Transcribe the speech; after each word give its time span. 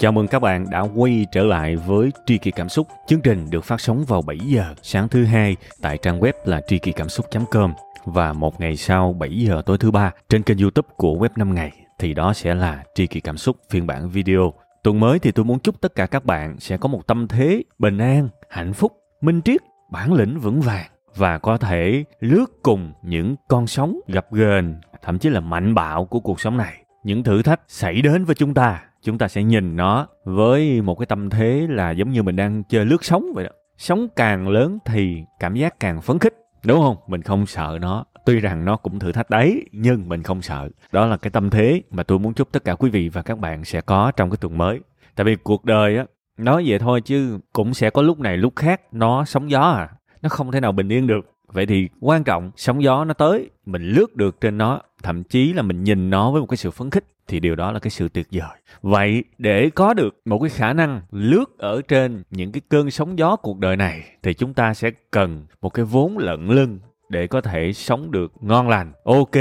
Chào 0.00 0.12
mừng 0.12 0.28
các 0.28 0.38
bạn 0.38 0.70
đã 0.70 0.80
quay 0.94 1.26
trở 1.32 1.42
lại 1.42 1.76
với 1.76 2.10
Tri 2.26 2.38
Kỳ 2.38 2.50
Cảm 2.50 2.68
Xúc. 2.68 2.88
Chương 3.06 3.20
trình 3.20 3.50
được 3.50 3.64
phát 3.64 3.80
sóng 3.80 4.04
vào 4.04 4.22
7 4.22 4.38
giờ 4.38 4.74
sáng 4.82 5.08
thứ 5.08 5.24
hai 5.24 5.56
tại 5.82 5.98
trang 5.98 6.20
web 6.20 6.32
là 6.44 6.60
tri 6.66 6.78
kỳ 6.78 6.92
cảm 6.92 7.08
xúc.com 7.08 7.72
và 8.04 8.32
một 8.32 8.60
ngày 8.60 8.76
sau 8.76 9.12
7 9.12 9.30
giờ 9.30 9.62
tối 9.66 9.78
thứ 9.78 9.90
ba 9.90 10.12
trên 10.28 10.42
kênh 10.42 10.58
YouTube 10.58 10.88
của 10.96 11.14
web 11.14 11.28
5 11.36 11.54
ngày 11.54 11.72
thì 11.98 12.14
đó 12.14 12.32
sẽ 12.32 12.54
là 12.54 12.84
Tri 12.94 13.06
Kỳ 13.06 13.20
Cảm 13.20 13.36
Xúc 13.36 13.56
phiên 13.70 13.86
bản 13.86 14.08
video. 14.08 14.52
Tuần 14.82 15.00
mới 15.00 15.18
thì 15.18 15.32
tôi 15.32 15.44
muốn 15.44 15.58
chúc 15.58 15.80
tất 15.80 15.94
cả 15.94 16.06
các 16.06 16.24
bạn 16.24 16.60
sẽ 16.60 16.76
có 16.76 16.88
một 16.88 17.06
tâm 17.06 17.28
thế 17.28 17.62
bình 17.78 17.98
an, 17.98 18.28
hạnh 18.50 18.72
phúc, 18.72 18.92
minh 19.20 19.42
triết, 19.42 19.60
bản 19.90 20.12
lĩnh 20.12 20.38
vững 20.38 20.60
vàng 20.60 20.90
và 21.16 21.38
có 21.38 21.58
thể 21.58 22.04
lướt 22.20 22.46
cùng 22.62 22.92
những 23.02 23.36
con 23.48 23.66
sóng 23.66 24.00
gặp 24.08 24.26
ghềnh 24.32 24.74
thậm 25.02 25.18
chí 25.18 25.28
là 25.28 25.40
mạnh 25.40 25.74
bạo 25.74 26.04
của 26.04 26.20
cuộc 26.20 26.40
sống 26.40 26.56
này 26.56 26.84
những 27.04 27.22
thử 27.22 27.42
thách 27.42 27.60
xảy 27.68 28.02
đến 28.02 28.24
với 28.24 28.34
chúng 28.34 28.54
ta 28.54 28.82
chúng 29.02 29.18
ta 29.18 29.28
sẽ 29.28 29.42
nhìn 29.42 29.76
nó 29.76 30.06
với 30.24 30.82
một 30.82 30.94
cái 30.94 31.06
tâm 31.06 31.30
thế 31.30 31.66
là 31.70 31.90
giống 31.90 32.10
như 32.10 32.22
mình 32.22 32.36
đang 32.36 32.62
chơi 32.64 32.84
lướt 32.84 33.04
sóng 33.04 33.32
vậy 33.34 33.44
đó. 33.44 33.50
Sóng 33.78 34.08
càng 34.16 34.48
lớn 34.48 34.78
thì 34.84 35.24
cảm 35.38 35.54
giác 35.54 35.80
càng 35.80 36.00
phấn 36.00 36.18
khích, 36.18 36.34
đúng 36.64 36.80
không? 36.80 36.96
Mình 37.06 37.22
không 37.22 37.46
sợ 37.46 37.78
nó. 37.80 38.04
Tuy 38.26 38.40
rằng 38.40 38.64
nó 38.64 38.76
cũng 38.76 38.98
thử 38.98 39.12
thách 39.12 39.30
đấy, 39.30 39.64
nhưng 39.72 40.08
mình 40.08 40.22
không 40.22 40.42
sợ. 40.42 40.68
Đó 40.92 41.06
là 41.06 41.16
cái 41.16 41.30
tâm 41.30 41.50
thế 41.50 41.82
mà 41.90 42.02
tôi 42.02 42.18
muốn 42.18 42.34
chúc 42.34 42.52
tất 42.52 42.64
cả 42.64 42.74
quý 42.74 42.90
vị 42.90 43.08
và 43.08 43.22
các 43.22 43.38
bạn 43.38 43.64
sẽ 43.64 43.80
có 43.80 44.12
trong 44.16 44.30
cái 44.30 44.36
tuần 44.40 44.58
mới. 44.58 44.80
Tại 45.16 45.24
vì 45.24 45.36
cuộc 45.36 45.64
đời 45.64 45.96
á, 45.96 46.04
nói 46.36 46.64
vậy 46.66 46.78
thôi 46.78 47.00
chứ 47.00 47.38
cũng 47.52 47.74
sẽ 47.74 47.90
có 47.90 48.02
lúc 48.02 48.18
này 48.18 48.36
lúc 48.36 48.56
khác, 48.56 48.80
nó 48.92 49.24
sóng 49.24 49.50
gió 49.50 49.60
à. 49.60 49.88
Nó 50.22 50.28
không 50.28 50.52
thể 50.52 50.60
nào 50.60 50.72
bình 50.72 50.88
yên 50.88 51.06
được 51.06 51.26
vậy 51.52 51.66
thì 51.66 51.88
quan 52.00 52.24
trọng, 52.24 52.50
sóng 52.56 52.82
gió 52.82 53.04
nó 53.04 53.14
tới, 53.14 53.50
mình 53.66 53.82
lướt 53.82 54.16
được 54.16 54.40
trên 54.40 54.58
nó, 54.58 54.80
thậm 55.02 55.24
chí 55.24 55.52
là 55.52 55.62
mình 55.62 55.84
nhìn 55.84 56.10
nó 56.10 56.30
với 56.30 56.40
một 56.40 56.46
cái 56.46 56.56
sự 56.56 56.70
phấn 56.70 56.90
khích, 56.90 57.04
thì 57.28 57.40
điều 57.40 57.56
đó 57.56 57.72
là 57.72 57.78
cái 57.78 57.90
sự 57.90 58.08
tuyệt 58.08 58.26
vời. 58.30 58.58
Vậy 58.82 59.24
để 59.38 59.70
có 59.70 59.94
được 59.94 60.20
một 60.24 60.38
cái 60.38 60.50
khả 60.50 60.72
năng 60.72 61.00
lướt 61.10 61.58
ở 61.58 61.82
trên 61.88 62.22
những 62.30 62.52
cái 62.52 62.60
cơn 62.68 62.90
sóng 62.90 63.18
gió 63.18 63.36
cuộc 63.36 63.58
đời 63.58 63.76
này, 63.76 64.04
thì 64.22 64.34
chúng 64.34 64.54
ta 64.54 64.74
sẽ 64.74 64.90
cần 65.10 65.46
một 65.60 65.70
cái 65.70 65.84
vốn 65.84 66.18
lận 66.18 66.46
lưng 66.46 66.78
để 67.08 67.26
có 67.26 67.40
thể 67.40 67.72
sống 67.72 68.10
được 68.10 68.32
ngon 68.40 68.68
lành, 68.68 68.92
ok, 69.04 69.36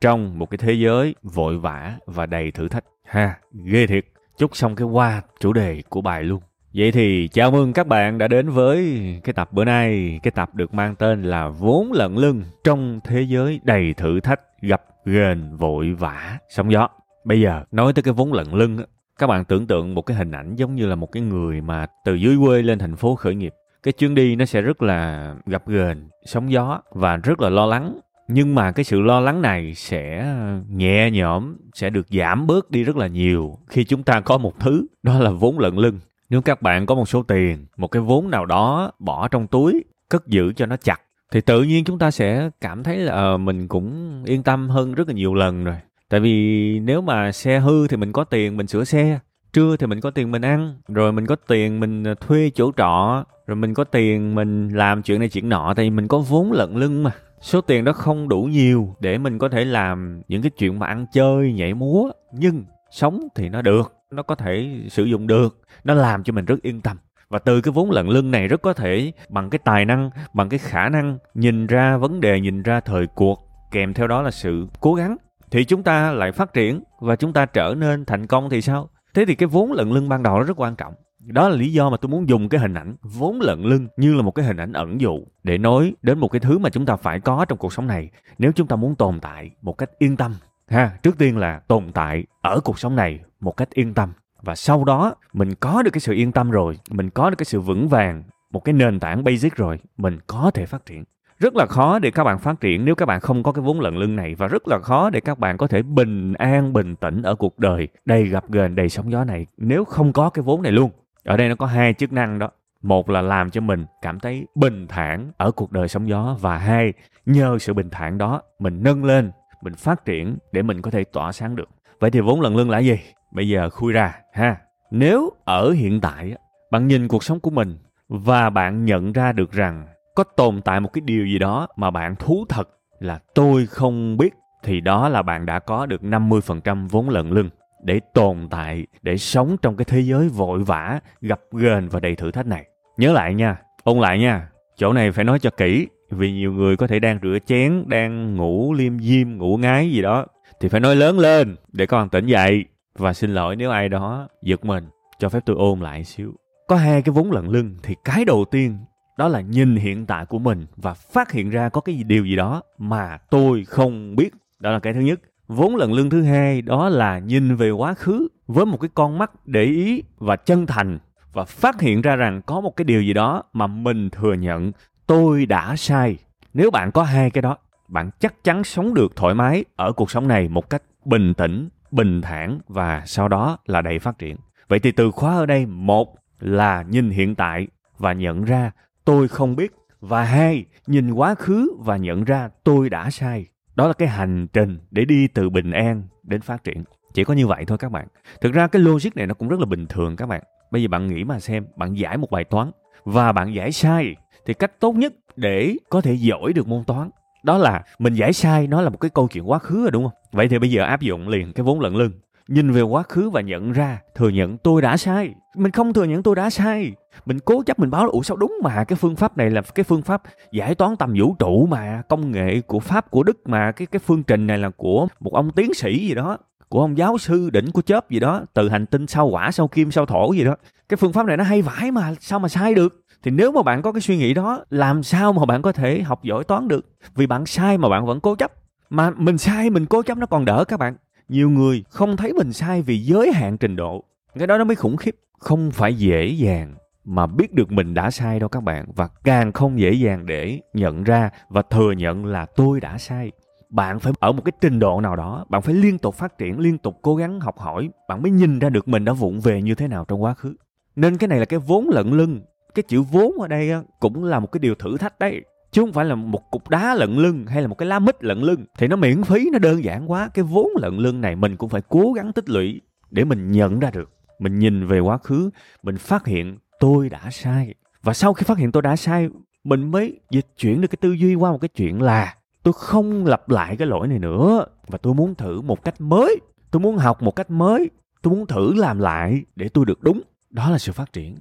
trong 0.00 0.38
một 0.38 0.50
cái 0.50 0.58
thế 0.58 0.72
giới 0.72 1.14
vội 1.22 1.58
vã 1.58 1.96
và 2.06 2.26
đầy 2.26 2.50
thử 2.50 2.68
thách. 2.68 2.84
Ha, 3.04 3.38
ghê 3.64 3.86
thiệt. 3.86 4.04
Chúc 4.38 4.56
xong 4.56 4.74
cái 4.76 4.86
qua 4.86 5.22
chủ 5.40 5.52
đề 5.52 5.82
của 5.88 6.00
bài 6.00 6.22
luôn. 6.22 6.42
Vậy 6.74 6.92
thì 6.92 7.28
chào 7.28 7.50
mừng 7.50 7.72
các 7.72 7.86
bạn 7.86 8.18
đã 8.18 8.28
đến 8.28 8.48
với 8.48 9.00
cái 9.24 9.32
tập 9.32 9.52
bữa 9.52 9.64
nay, 9.64 10.20
cái 10.22 10.30
tập 10.30 10.54
được 10.54 10.74
mang 10.74 10.96
tên 10.96 11.22
là 11.22 11.48
vốn 11.48 11.92
lận 11.92 12.14
lưng 12.14 12.42
trong 12.64 13.00
thế 13.04 13.22
giới 13.22 13.60
đầy 13.64 13.94
thử 13.94 14.20
thách 14.20 14.40
gặp 14.62 14.82
ghềnh 15.04 15.56
vội 15.56 15.92
vã 15.92 16.38
sóng 16.48 16.72
gió. 16.72 16.88
Bây 17.24 17.40
giờ 17.40 17.64
nói 17.72 17.92
tới 17.92 18.02
cái 18.02 18.14
vốn 18.14 18.32
lận 18.32 18.46
lưng, 18.52 18.78
các 19.18 19.26
bạn 19.26 19.44
tưởng 19.44 19.66
tượng 19.66 19.94
một 19.94 20.02
cái 20.02 20.16
hình 20.16 20.30
ảnh 20.30 20.54
giống 20.56 20.74
như 20.74 20.86
là 20.86 20.94
một 20.94 21.12
cái 21.12 21.22
người 21.22 21.60
mà 21.60 21.86
từ 22.04 22.14
dưới 22.14 22.36
quê 22.46 22.62
lên 22.62 22.78
thành 22.78 22.96
phố 22.96 23.14
khởi 23.14 23.34
nghiệp. 23.34 23.52
Cái 23.82 23.92
chuyến 23.92 24.14
đi 24.14 24.36
nó 24.36 24.44
sẽ 24.44 24.60
rất 24.60 24.82
là 24.82 25.34
gặp 25.46 25.68
ghềnh, 25.68 26.08
sóng 26.24 26.52
gió 26.52 26.80
và 26.92 27.16
rất 27.16 27.40
là 27.40 27.48
lo 27.48 27.66
lắng. 27.66 28.00
Nhưng 28.28 28.54
mà 28.54 28.72
cái 28.72 28.84
sự 28.84 29.00
lo 29.00 29.20
lắng 29.20 29.42
này 29.42 29.74
sẽ 29.74 30.18
ờ, 30.18 30.60
nhẹ 30.68 31.10
nhõm, 31.10 31.56
sẽ 31.74 31.90
được 31.90 32.06
giảm 32.10 32.46
bớt 32.46 32.70
đi 32.70 32.84
rất 32.84 32.96
là 32.96 33.06
nhiều 33.06 33.58
khi 33.68 33.84
chúng 33.84 34.02
ta 34.02 34.20
có 34.20 34.38
một 34.38 34.60
thứ, 34.60 34.86
đó 35.02 35.18
là 35.18 35.30
vốn 35.30 35.58
lận 35.58 35.74
lưng 35.76 35.98
nếu 36.32 36.40
các 36.40 36.62
bạn 36.62 36.86
có 36.86 36.94
một 36.94 37.08
số 37.08 37.22
tiền, 37.22 37.66
một 37.76 37.88
cái 37.88 38.02
vốn 38.02 38.30
nào 38.30 38.46
đó 38.46 38.90
bỏ 38.98 39.28
trong 39.28 39.46
túi, 39.46 39.84
cất 40.08 40.26
giữ 40.26 40.52
cho 40.52 40.66
nó 40.66 40.76
chặt, 40.76 41.00
thì 41.32 41.40
tự 41.40 41.62
nhiên 41.62 41.84
chúng 41.84 41.98
ta 41.98 42.10
sẽ 42.10 42.50
cảm 42.60 42.82
thấy 42.82 42.96
là 42.96 43.12
ờ, 43.12 43.36
mình 43.36 43.68
cũng 43.68 44.22
yên 44.26 44.42
tâm 44.42 44.68
hơn 44.68 44.94
rất 44.94 45.08
là 45.08 45.14
nhiều 45.14 45.34
lần 45.34 45.64
rồi. 45.64 45.74
Tại 46.08 46.20
vì 46.20 46.78
nếu 46.80 47.00
mà 47.00 47.32
xe 47.32 47.58
hư 47.58 47.88
thì 47.88 47.96
mình 47.96 48.12
có 48.12 48.24
tiền 48.24 48.56
mình 48.56 48.66
sửa 48.66 48.84
xe, 48.84 49.18
trưa 49.52 49.76
thì 49.76 49.86
mình 49.86 50.00
có 50.00 50.10
tiền 50.10 50.30
mình 50.30 50.42
ăn, 50.42 50.76
rồi 50.88 51.12
mình 51.12 51.26
có 51.26 51.36
tiền 51.48 51.80
mình 51.80 52.04
ờ, 52.04 52.14
thuê 52.14 52.50
chỗ 52.54 52.72
trọ, 52.76 53.24
rồi 53.46 53.56
mình 53.56 53.74
có 53.74 53.84
tiền 53.84 54.34
mình 54.34 54.68
làm 54.68 55.02
chuyện 55.02 55.18
này 55.20 55.28
chuyện 55.28 55.48
nọ, 55.48 55.74
thì 55.76 55.90
mình 55.90 56.08
có 56.08 56.18
vốn 56.18 56.52
lận 56.52 56.74
lưng 56.74 57.02
mà. 57.02 57.10
Số 57.40 57.60
tiền 57.60 57.84
đó 57.84 57.92
không 57.92 58.28
đủ 58.28 58.42
nhiều 58.42 58.96
để 59.00 59.18
mình 59.18 59.38
có 59.38 59.48
thể 59.48 59.64
làm 59.64 60.22
những 60.28 60.42
cái 60.42 60.50
chuyện 60.50 60.78
mà 60.78 60.86
ăn 60.86 61.06
chơi, 61.12 61.52
nhảy 61.52 61.74
múa, 61.74 62.10
nhưng 62.32 62.64
sống 62.90 63.20
thì 63.34 63.48
nó 63.48 63.62
được 63.62 63.92
nó 64.12 64.22
có 64.22 64.34
thể 64.34 64.80
sử 64.90 65.04
dụng 65.04 65.26
được. 65.26 65.60
Nó 65.84 65.94
làm 65.94 66.22
cho 66.22 66.32
mình 66.32 66.44
rất 66.44 66.62
yên 66.62 66.80
tâm. 66.80 66.96
Và 67.28 67.38
từ 67.38 67.60
cái 67.60 67.72
vốn 67.72 67.90
lận 67.90 68.06
lưng 68.06 68.30
này 68.30 68.48
rất 68.48 68.62
có 68.62 68.72
thể, 68.72 69.12
bằng 69.28 69.50
cái 69.50 69.58
tài 69.64 69.84
năng, 69.84 70.10
bằng 70.34 70.48
cái 70.48 70.58
khả 70.58 70.88
năng 70.88 71.18
nhìn 71.34 71.66
ra 71.66 71.96
vấn 71.96 72.20
đề, 72.20 72.40
nhìn 72.40 72.62
ra 72.62 72.80
thời 72.80 73.06
cuộc, 73.06 73.48
kèm 73.70 73.94
theo 73.94 74.06
đó 74.06 74.22
là 74.22 74.30
sự 74.30 74.66
cố 74.80 74.94
gắng, 74.94 75.16
thì 75.50 75.64
chúng 75.64 75.82
ta 75.82 76.12
lại 76.12 76.32
phát 76.32 76.52
triển 76.52 76.82
và 77.00 77.16
chúng 77.16 77.32
ta 77.32 77.46
trở 77.46 77.74
nên 77.78 78.04
thành 78.04 78.26
công 78.26 78.50
thì 78.50 78.60
sao? 78.60 78.90
Thế 79.14 79.24
thì 79.24 79.34
cái 79.34 79.46
vốn 79.46 79.72
lận 79.72 79.90
lưng 79.90 80.08
ban 80.08 80.22
đầu 80.22 80.38
nó 80.38 80.44
rất 80.44 80.60
quan 80.60 80.76
trọng. 80.76 80.94
Đó 81.26 81.48
là 81.48 81.56
lý 81.56 81.72
do 81.72 81.90
mà 81.90 81.96
tôi 81.96 82.08
muốn 82.08 82.28
dùng 82.28 82.48
cái 82.48 82.60
hình 82.60 82.74
ảnh 82.74 82.96
vốn 83.02 83.40
lận 83.40 83.62
lưng 83.62 83.88
như 83.96 84.14
là 84.14 84.22
một 84.22 84.30
cái 84.30 84.44
hình 84.44 84.56
ảnh 84.56 84.72
ẩn 84.72 85.00
dụ 85.00 85.18
để 85.42 85.58
nói 85.58 85.94
đến 86.02 86.18
một 86.18 86.28
cái 86.28 86.40
thứ 86.40 86.58
mà 86.58 86.70
chúng 86.70 86.86
ta 86.86 86.96
phải 86.96 87.20
có 87.20 87.44
trong 87.48 87.58
cuộc 87.58 87.72
sống 87.72 87.86
này. 87.86 88.10
Nếu 88.38 88.52
chúng 88.52 88.66
ta 88.66 88.76
muốn 88.76 88.94
tồn 88.94 89.20
tại 89.20 89.50
một 89.62 89.78
cách 89.78 89.90
yên 89.98 90.16
tâm 90.16 90.34
ha, 90.68 90.90
trước 91.02 91.18
tiên 91.18 91.36
là 91.36 91.58
tồn 91.58 91.92
tại 91.92 92.24
ở 92.42 92.60
cuộc 92.64 92.78
sống 92.78 92.96
này 92.96 93.20
một 93.40 93.56
cách 93.56 93.70
yên 93.70 93.94
tâm. 93.94 94.12
Và 94.42 94.54
sau 94.54 94.84
đó, 94.84 95.14
mình 95.32 95.54
có 95.54 95.82
được 95.82 95.90
cái 95.90 96.00
sự 96.00 96.12
yên 96.12 96.32
tâm 96.32 96.50
rồi, 96.50 96.78
mình 96.90 97.10
có 97.10 97.30
được 97.30 97.36
cái 97.36 97.44
sự 97.44 97.60
vững 97.60 97.88
vàng, 97.88 98.22
một 98.50 98.64
cái 98.64 98.72
nền 98.72 99.00
tảng 99.00 99.24
basic 99.24 99.56
rồi, 99.56 99.78
mình 99.96 100.18
có 100.26 100.50
thể 100.54 100.66
phát 100.66 100.86
triển. 100.86 101.04
Rất 101.38 101.56
là 101.56 101.66
khó 101.66 101.98
để 101.98 102.10
các 102.10 102.24
bạn 102.24 102.38
phát 102.38 102.60
triển 102.60 102.84
nếu 102.84 102.94
các 102.94 103.06
bạn 103.06 103.20
không 103.20 103.42
có 103.42 103.52
cái 103.52 103.62
vốn 103.62 103.80
lận 103.80 103.94
lưng 103.94 104.16
này, 104.16 104.34
và 104.34 104.46
rất 104.46 104.68
là 104.68 104.78
khó 104.82 105.10
để 105.10 105.20
các 105.20 105.38
bạn 105.38 105.56
có 105.56 105.66
thể 105.66 105.82
bình 105.82 106.34
an, 106.34 106.72
bình 106.72 106.96
tĩnh 106.96 107.22
ở 107.22 107.34
cuộc 107.34 107.58
đời, 107.58 107.88
đầy 108.04 108.24
gặp 108.24 108.44
ghềnh 108.50 108.74
đầy 108.74 108.88
sóng 108.88 109.10
gió 109.10 109.24
này, 109.24 109.46
nếu 109.56 109.84
không 109.84 110.12
có 110.12 110.30
cái 110.30 110.42
vốn 110.42 110.62
này 110.62 110.72
luôn. 110.72 110.90
Ở 111.24 111.36
đây 111.36 111.48
nó 111.48 111.54
có 111.54 111.66
hai 111.66 111.94
chức 111.94 112.12
năng 112.12 112.38
đó. 112.38 112.50
Một 112.82 113.10
là 113.10 113.20
làm 113.20 113.50
cho 113.50 113.60
mình 113.60 113.86
cảm 114.02 114.20
thấy 114.20 114.46
bình 114.54 114.86
thản 114.88 115.32
ở 115.36 115.50
cuộc 115.50 115.72
đời 115.72 115.88
sóng 115.88 116.08
gió, 116.08 116.36
và 116.40 116.58
hai, 116.58 116.92
nhờ 117.26 117.58
sự 117.58 117.74
bình 117.74 117.90
thản 117.90 118.18
đó, 118.18 118.42
mình 118.58 118.82
nâng 118.82 119.04
lên 119.04 119.30
mình 119.62 119.74
phát 119.74 120.04
triển 120.04 120.38
để 120.52 120.62
mình 120.62 120.82
có 120.82 120.90
thể 120.90 121.04
tỏa 121.04 121.32
sáng 121.32 121.56
được. 121.56 121.68
Vậy 122.00 122.10
thì 122.10 122.20
vốn 122.20 122.40
lận 122.40 122.54
lưng 122.54 122.70
là 122.70 122.78
gì? 122.78 122.98
Bây 123.32 123.48
giờ 123.48 123.70
khui 123.70 123.92
ra 123.92 124.14
ha. 124.32 124.56
Nếu 124.90 125.30
ở 125.44 125.70
hiện 125.70 126.00
tại 126.00 126.34
bạn 126.70 126.86
nhìn 126.86 127.08
cuộc 127.08 127.24
sống 127.24 127.40
của 127.40 127.50
mình 127.50 127.78
và 128.08 128.50
bạn 128.50 128.84
nhận 128.84 129.12
ra 129.12 129.32
được 129.32 129.52
rằng 129.52 129.86
có 130.14 130.24
tồn 130.24 130.62
tại 130.62 130.80
một 130.80 130.92
cái 130.92 131.00
điều 131.00 131.26
gì 131.26 131.38
đó 131.38 131.68
mà 131.76 131.90
bạn 131.90 132.16
thú 132.16 132.44
thật 132.48 132.68
là 133.00 133.18
tôi 133.34 133.66
không 133.66 134.16
biết 134.16 134.34
thì 134.62 134.80
đó 134.80 135.08
là 135.08 135.22
bạn 135.22 135.46
đã 135.46 135.58
có 135.58 135.86
được 135.86 136.02
50% 136.02 136.88
vốn 136.88 137.08
lận 137.08 137.30
lưng 137.30 137.50
để 137.82 138.00
tồn 138.14 138.48
tại, 138.50 138.86
để 139.02 139.16
sống 139.16 139.56
trong 139.62 139.76
cái 139.76 139.84
thế 139.84 140.00
giới 140.00 140.28
vội 140.28 140.62
vã, 140.64 141.00
gặp 141.20 141.40
ghềnh 141.52 141.88
và 141.88 142.00
đầy 142.00 142.16
thử 142.16 142.30
thách 142.30 142.46
này. 142.46 142.66
Nhớ 142.96 143.12
lại 143.12 143.34
nha, 143.34 143.56
ôn 143.84 143.98
lại 143.98 144.18
nha, 144.18 144.48
chỗ 144.76 144.92
này 144.92 145.12
phải 145.12 145.24
nói 145.24 145.38
cho 145.38 145.50
kỹ, 145.50 145.86
vì 146.12 146.32
nhiều 146.32 146.52
người 146.52 146.76
có 146.76 146.86
thể 146.86 146.98
đang 146.98 147.18
rửa 147.22 147.38
chén, 147.46 147.84
đang 147.86 148.36
ngủ 148.36 148.74
liêm 148.74 148.98
diêm, 148.98 149.36
ngủ 149.36 149.56
ngái 149.56 149.90
gì 149.90 150.02
đó, 150.02 150.26
thì 150.60 150.68
phải 150.68 150.80
nói 150.80 150.96
lớn 150.96 151.18
lên 151.18 151.56
để 151.72 151.86
con 151.86 152.08
tỉnh 152.08 152.26
dậy. 152.26 152.64
Và 152.98 153.12
xin 153.12 153.34
lỗi 153.34 153.56
nếu 153.56 153.70
ai 153.70 153.88
đó 153.88 154.28
giật 154.42 154.64
mình, 154.64 154.84
cho 155.18 155.28
phép 155.28 155.40
tôi 155.46 155.56
ôm 155.58 155.80
lại 155.80 156.04
xíu. 156.04 156.34
Có 156.68 156.76
hai 156.76 157.02
cái 157.02 157.12
vốn 157.12 157.32
lận 157.32 157.46
lưng 157.46 157.76
thì 157.82 157.94
cái 158.04 158.24
đầu 158.24 158.44
tiên 158.50 158.78
đó 159.18 159.28
là 159.28 159.40
nhìn 159.40 159.76
hiện 159.76 160.06
tại 160.06 160.26
của 160.26 160.38
mình 160.38 160.66
và 160.76 160.94
phát 160.94 161.32
hiện 161.32 161.50
ra 161.50 161.68
có 161.68 161.80
cái 161.80 162.02
điều 162.06 162.24
gì 162.24 162.36
đó 162.36 162.62
mà 162.78 163.18
tôi 163.30 163.64
không 163.64 164.16
biết. 164.16 164.34
Đó 164.60 164.70
là 164.70 164.78
cái 164.78 164.92
thứ 164.92 165.00
nhất. 165.00 165.20
Vốn 165.48 165.76
lận 165.76 165.90
lưng 165.90 166.10
thứ 166.10 166.22
hai 166.22 166.62
đó 166.62 166.88
là 166.88 167.18
nhìn 167.18 167.56
về 167.56 167.70
quá 167.70 167.94
khứ 167.94 168.28
với 168.46 168.66
một 168.66 168.80
cái 168.80 168.90
con 168.94 169.18
mắt 169.18 169.46
để 169.46 169.62
ý 169.62 170.02
và 170.18 170.36
chân 170.36 170.66
thành 170.66 170.98
và 171.32 171.44
phát 171.44 171.80
hiện 171.80 172.02
ra 172.02 172.16
rằng 172.16 172.42
có 172.46 172.60
một 172.60 172.76
cái 172.76 172.84
điều 172.84 173.02
gì 173.02 173.12
đó 173.12 173.42
mà 173.52 173.66
mình 173.66 174.10
thừa 174.10 174.34
nhận 174.34 174.72
tôi 175.06 175.46
đã 175.46 175.76
sai. 175.76 176.16
Nếu 176.54 176.70
bạn 176.70 176.92
có 176.92 177.02
hai 177.02 177.30
cái 177.30 177.42
đó, 177.42 177.56
bạn 177.88 178.10
chắc 178.18 178.44
chắn 178.44 178.64
sống 178.64 178.94
được 178.94 179.16
thoải 179.16 179.34
mái 179.34 179.64
ở 179.76 179.92
cuộc 179.92 180.10
sống 180.10 180.28
này 180.28 180.48
một 180.48 180.70
cách 180.70 180.82
bình 181.04 181.34
tĩnh, 181.34 181.68
bình 181.90 182.22
thản 182.22 182.58
và 182.68 183.02
sau 183.06 183.28
đó 183.28 183.58
là 183.66 183.80
đầy 183.82 183.98
phát 183.98 184.18
triển. 184.18 184.36
Vậy 184.68 184.78
thì 184.78 184.92
từ 184.92 185.10
khóa 185.10 185.34
ở 185.34 185.46
đây, 185.46 185.66
một 185.66 186.16
là 186.40 186.82
nhìn 186.82 187.10
hiện 187.10 187.34
tại 187.34 187.66
và 187.98 188.12
nhận 188.12 188.44
ra 188.44 188.70
tôi 189.04 189.28
không 189.28 189.56
biết 189.56 189.72
và 190.00 190.24
hai, 190.24 190.64
nhìn 190.86 191.12
quá 191.12 191.34
khứ 191.34 191.76
và 191.78 191.96
nhận 191.96 192.24
ra 192.24 192.48
tôi 192.64 192.90
đã 192.90 193.10
sai. 193.10 193.46
Đó 193.74 193.86
là 193.86 193.92
cái 193.92 194.08
hành 194.08 194.46
trình 194.52 194.78
để 194.90 195.04
đi 195.04 195.26
từ 195.26 195.50
bình 195.50 195.70
an 195.70 196.02
đến 196.22 196.40
phát 196.40 196.64
triển. 196.64 196.84
Chỉ 197.14 197.24
có 197.24 197.34
như 197.34 197.46
vậy 197.46 197.64
thôi 197.66 197.78
các 197.78 197.92
bạn. 197.92 198.06
Thực 198.40 198.52
ra 198.52 198.66
cái 198.66 198.82
logic 198.82 199.16
này 199.16 199.26
nó 199.26 199.34
cũng 199.34 199.48
rất 199.48 199.60
là 199.60 199.66
bình 199.66 199.86
thường 199.86 200.16
các 200.16 200.26
bạn. 200.26 200.42
Bây 200.70 200.82
giờ 200.82 200.88
bạn 200.88 201.06
nghĩ 201.06 201.24
mà 201.24 201.40
xem, 201.40 201.66
bạn 201.76 201.94
giải 201.94 202.16
một 202.16 202.30
bài 202.30 202.44
toán 202.44 202.70
và 203.04 203.32
bạn 203.32 203.54
giải 203.54 203.72
sai 203.72 204.16
thì 204.46 204.54
cách 204.54 204.80
tốt 204.80 204.92
nhất 204.92 205.12
để 205.36 205.76
có 205.88 206.00
thể 206.00 206.14
giỏi 206.14 206.52
được 206.52 206.68
môn 206.68 206.84
toán, 206.84 207.10
đó 207.42 207.58
là 207.58 207.82
mình 207.98 208.14
giải 208.14 208.32
sai 208.32 208.66
nó 208.66 208.80
là 208.80 208.90
một 208.90 209.00
cái 209.00 209.10
câu 209.10 209.28
chuyện 209.28 209.50
quá 209.50 209.58
khứ 209.58 209.80
rồi, 209.80 209.90
đúng 209.90 210.04
không? 210.04 210.12
Vậy 210.32 210.48
thì 210.48 210.58
bây 210.58 210.70
giờ 210.70 210.82
áp 210.82 211.00
dụng 211.00 211.28
liền 211.28 211.52
cái 211.52 211.64
vốn 211.64 211.80
lận 211.80 211.94
lưng. 211.94 212.12
Nhìn 212.48 212.72
về 212.72 212.82
quá 212.82 213.02
khứ 213.02 213.30
và 213.30 213.40
nhận 213.40 213.72
ra, 213.72 214.00
thừa 214.14 214.28
nhận 214.28 214.58
tôi 214.58 214.82
đã 214.82 214.96
sai. 214.96 215.34
Mình 215.56 215.72
không 215.72 215.92
thừa 215.92 216.04
nhận 216.04 216.22
tôi 216.22 216.36
đã 216.36 216.50
sai. 216.50 216.92
Mình 217.26 217.38
cố 217.44 217.62
chấp 217.62 217.78
mình 217.78 217.90
báo 217.90 218.04
là, 218.04 218.10
ủa, 218.12 218.22
sao 218.22 218.36
đúng 218.36 218.58
mà? 218.62 218.84
Cái 218.84 218.96
phương 218.96 219.16
pháp 219.16 219.36
này 219.36 219.50
là 219.50 219.62
cái 219.62 219.84
phương 219.84 220.02
pháp 220.02 220.22
giải 220.52 220.74
toán 220.74 220.96
tầm 220.96 221.14
vũ 221.18 221.36
trụ 221.38 221.66
mà, 221.66 222.02
công 222.08 222.32
nghệ 222.32 222.60
của 222.60 222.80
pháp, 222.80 223.10
của 223.10 223.22
đức 223.22 223.48
mà, 223.48 223.72
cái 223.72 223.86
cái 223.86 224.00
phương 224.00 224.22
trình 224.22 224.46
này 224.46 224.58
là 224.58 224.70
của 224.76 225.06
một 225.20 225.34
ông 225.34 225.50
tiến 225.50 225.74
sĩ 225.74 226.08
gì 226.08 226.14
đó, 226.14 226.38
của 226.68 226.80
ông 226.80 226.98
giáo 226.98 227.18
sư 227.18 227.50
đỉnh 227.50 227.72
của 227.72 227.82
chớp 227.82 228.10
gì 228.10 228.20
đó, 228.20 228.44
từ 228.54 228.68
hành 228.68 228.86
tinh 228.86 229.06
sao 229.06 229.26
quả 229.26 229.50
sao 229.50 229.68
kim, 229.68 229.90
sao 229.90 230.06
thổ 230.06 230.32
gì 230.32 230.44
đó. 230.44 230.56
Cái 230.88 230.96
phương 230.96 231.12
pháp 231.12 231.26
này 231.26 231.36
nó 231.36 231.44
hay 231.44 231.62
vãi 231.62 231.90
mà, 231.90 232.14
sao 232.20 232.38
mà 232.38 232.48
sai 232.48 232.74
được? 232.74 233.01
Thì 233.22 233.30
nếu 233.30 233.52
mà 233.52 233.62
bạn 233.62 233.82
có 233.82 233.92
cái 233.92 234.00
suy 234.00 234.16
nghĩ 234.16 234.34
đó, 234.34 234.64
làm 234.70 235.02
sao 235.02 235.32
mà 235.32 235.44
bạn 235.44 235.62
có 235.62 235.72
thể 235.72 236.02
học 236.02 236.24
giỏi 236.24 236.44
toán 236.44 236.68
được? 236.68 236.86
Vì 237.14 237.26
bạn 237.26 237.46
sai 237.46 237.78
mà 237.78 237.88
bạn 237.88 238.06
vẫn 238.06 238.20
cố 238.20 238.34
chấp. 238.34 238.52
Mà 238.90 239.10
mình 239.10 239.38
sai, 239.38 239.70
mình 239.70 239.86
cố 239.86 240.02
chấp 240.02 240.18
nó 240.18 240.26
còn 240.26 240.44
đỡ 240.44 240.64
các 240.64 240.78
bạn. 240.80 240.96
Nhiều 241.28 241.50
người 241.50 241.84
không 241.88 242.16
thấy 242.16 242.32
mình 242.32 242.52
sai 242.52 242.82
vì 242.82 242.98
giới 242.98 243.32
hạn 243.32 243.58
trình 243.58 243.76
độ. 243.76 244.04
Cái 244.38 244.46
đó 244.46 244.58
nó 244.58 244.64
mới 244.64 244.76
khủng 244.76 244.96
khiếp. 244.96 245.16
Không 245.38 245.70
phải 245.70 245.94
dễ 245.94 246.26
dàng 246.26 246.74
mà 247.04 247.26
biết 247.26 247.54
được 247.54 247.72
mình 247.72 247.94
đã 247.94 248.10
sai 248.10 248.40
đâu 248.40 248.48
các 248.48 248.62
bạn. 248.62 248.86
Và 248.96 249.08
càng 249.24 249.52
không 249.52 249.80
dễ 249.80 249.92
dàng 249.92 250.26
để 250.26 250.60
nhận 250.74 251.04
ra 251.04 251.30
và 251.48 251.62
thừa 251.62 251.92
nhận 251.92 252.24
là 252.24 252.46
tôi 252.56 252.80
đã 252.80 252.98
sai. 252.98 253.32
Bạn 253.70 254.00
phải 254.00 254.12
ở 254.20 254.32
một 254.32 254.42
cái 254.44 254.52
trình 254.60 254.78
độ 254.78 255.00
nào 255.00 255.16
đó, 255.16 255.44
bạn 255.48 255.62
phải 255.62 255.74
liên 255.74 255.98
tục 255.98 256.14
phát 256.14 256.38
triển, 256.38 256.58
liên 256.58 256.78
tục 256.78 256.98
cố 257.02 257.16
gắng 257.16 257.40
học 257.40 257.58
hỏi. 257.58 257.90
Bạn 258.08 258.22
mới 258.22 258.30
nhìn 258.30 258.58
ra 258.58 258.68
được 258.68 258.88
mình 258.88 259.04
đã 259.04 259.12
vụng 259.12 259.40
về 259.40 259.62
như 259.62 259.74
thế 259.74 259.88
nào 259.88 260.04
trong 260.08 260.22
quá 260.22 260.34
khứ. 260.34 260.54
Nên 260.96 261.16
cái 261.16 261.28
này 261.28 261.38
là 261.38 261.44
cái 261.44 261.58
vốn 261.58 261.88
lận 261.88 262.10
lưng 262.10 262.40
cái 262.74 262.82
chữ 262.82 263.02
vốn 263.02 263.32
ở 263.40 263.48
đây 263.48 263.70
cũng 264.00 264.24
là 264.24 264.38
một 264.38 264.52
cái 264.52 264.58
điều 264.58 264.74
thử 264.74 264.96
thách 264.96 265.18
đấy. 265.18 265.42
Chứ 265.72 265.82
không 265.82 265.92
phải 265.92 266.04
là 266.04 266.14
một 266.14 266.50
cục 266.50 266.68
đá 266.68 266.94
lận 266.94 267.16
lưng 267.16 267.46
hay 267.46 267.62
là 267.62 267.68
một 267.68 267.74
cái 267.74 267.88
lá 267.88 267.98
mít 267.98 268.24
lận 268.24 268.38
lưng. 268.38 268.64
Thì 268.78 268.88
nó 268.88 268.96
miễn 268.96 269.22
phí, 269.24 269.50
nó 269.52 269.58
đơn 269.58 269.84
giản 269.84 270.10
quá. 270.10 270.30
Cái 270.34 270.44
vốn 270.44 270.68
lận 270.80 270.96
lưng 270.96 271.20
này 271.20 271.36
mình 271.36 271.56
cũng 271.56 271.70
phải 271.70 271.82
cố 271.88 272.12
gắng 272.12 272.32
tích 272.32 272.48
lũy 272.48 272.80
để 273.10 273.24
mình 273.24 273.50
nhận 273.50 273.80
ra 273.80 273.90
được. 273.90 274.10
Mình 274.38 274.58
nhìn 274.58 274.86
về 274.86 275.00
quá 275.00 275.18
khứ, 275.18 275.50
mình 275.82 275.96
phát 275.96 276.26
hiện 276.26 276.58
tôi 276.80 277.08
đã 277.08 277.30
sai. 277.30 277.74
Và 278.02 278.12
sau 278.12 278.32
khi 278.32 278.44
phát 278.44 278.58
hiện 278.58 278.72
tôi 278.72 278.82
đã 278.82 278.96
sai, 278.96 279.28
mình 279.64 279.90
mới 279.90 280.20
dịch 280.30 280.46
chuyển 280.58 280.80
được 280.80 280.88
cái 280.88 280.98
tư 281.00 281.12
duy 281.12 281.34
qua 281.34 281.52
một 281.52 281.58
cái 281.60 281.68
chuyện 281.68 282.02
là 282.02 282.34
tôi 282.62 282.74
không 282.76 283.26
lặp 283.26 283.50
lại 283.50 283.76
cái 283.76 283.88
lỗi 283.88 284.08
này 284.08 284.18
nữa. 284.18 284.64
Và 284.86 284.98
tôi 284.98 285.14
muốn 285.14 285.34
thử 285.34 285.60
một 285.60 285.84
cách 285.84 286.00
mới. 286.00 286.40
Tôi 286.70 286.80
muốn 286.80 286.96
học 286.96 287.22
một 287.22 287.36
cách 287.36 287.50
mới. 287.50 287.90
Tôi 288.22 288.34
muốn 288.34 288.46
thử 288.46 288.74
làm 288.74 288.98
lại 288.98 289.42
để 289.56 289.68
tôi 289.68 289.84
được 289.84 290.02
đúng. 290.02 290.20
Đó 290.50 290.70
là 290.70 290.78
sự 290.78 290.92
phát 290.92 291.12
triển 291.12 291.36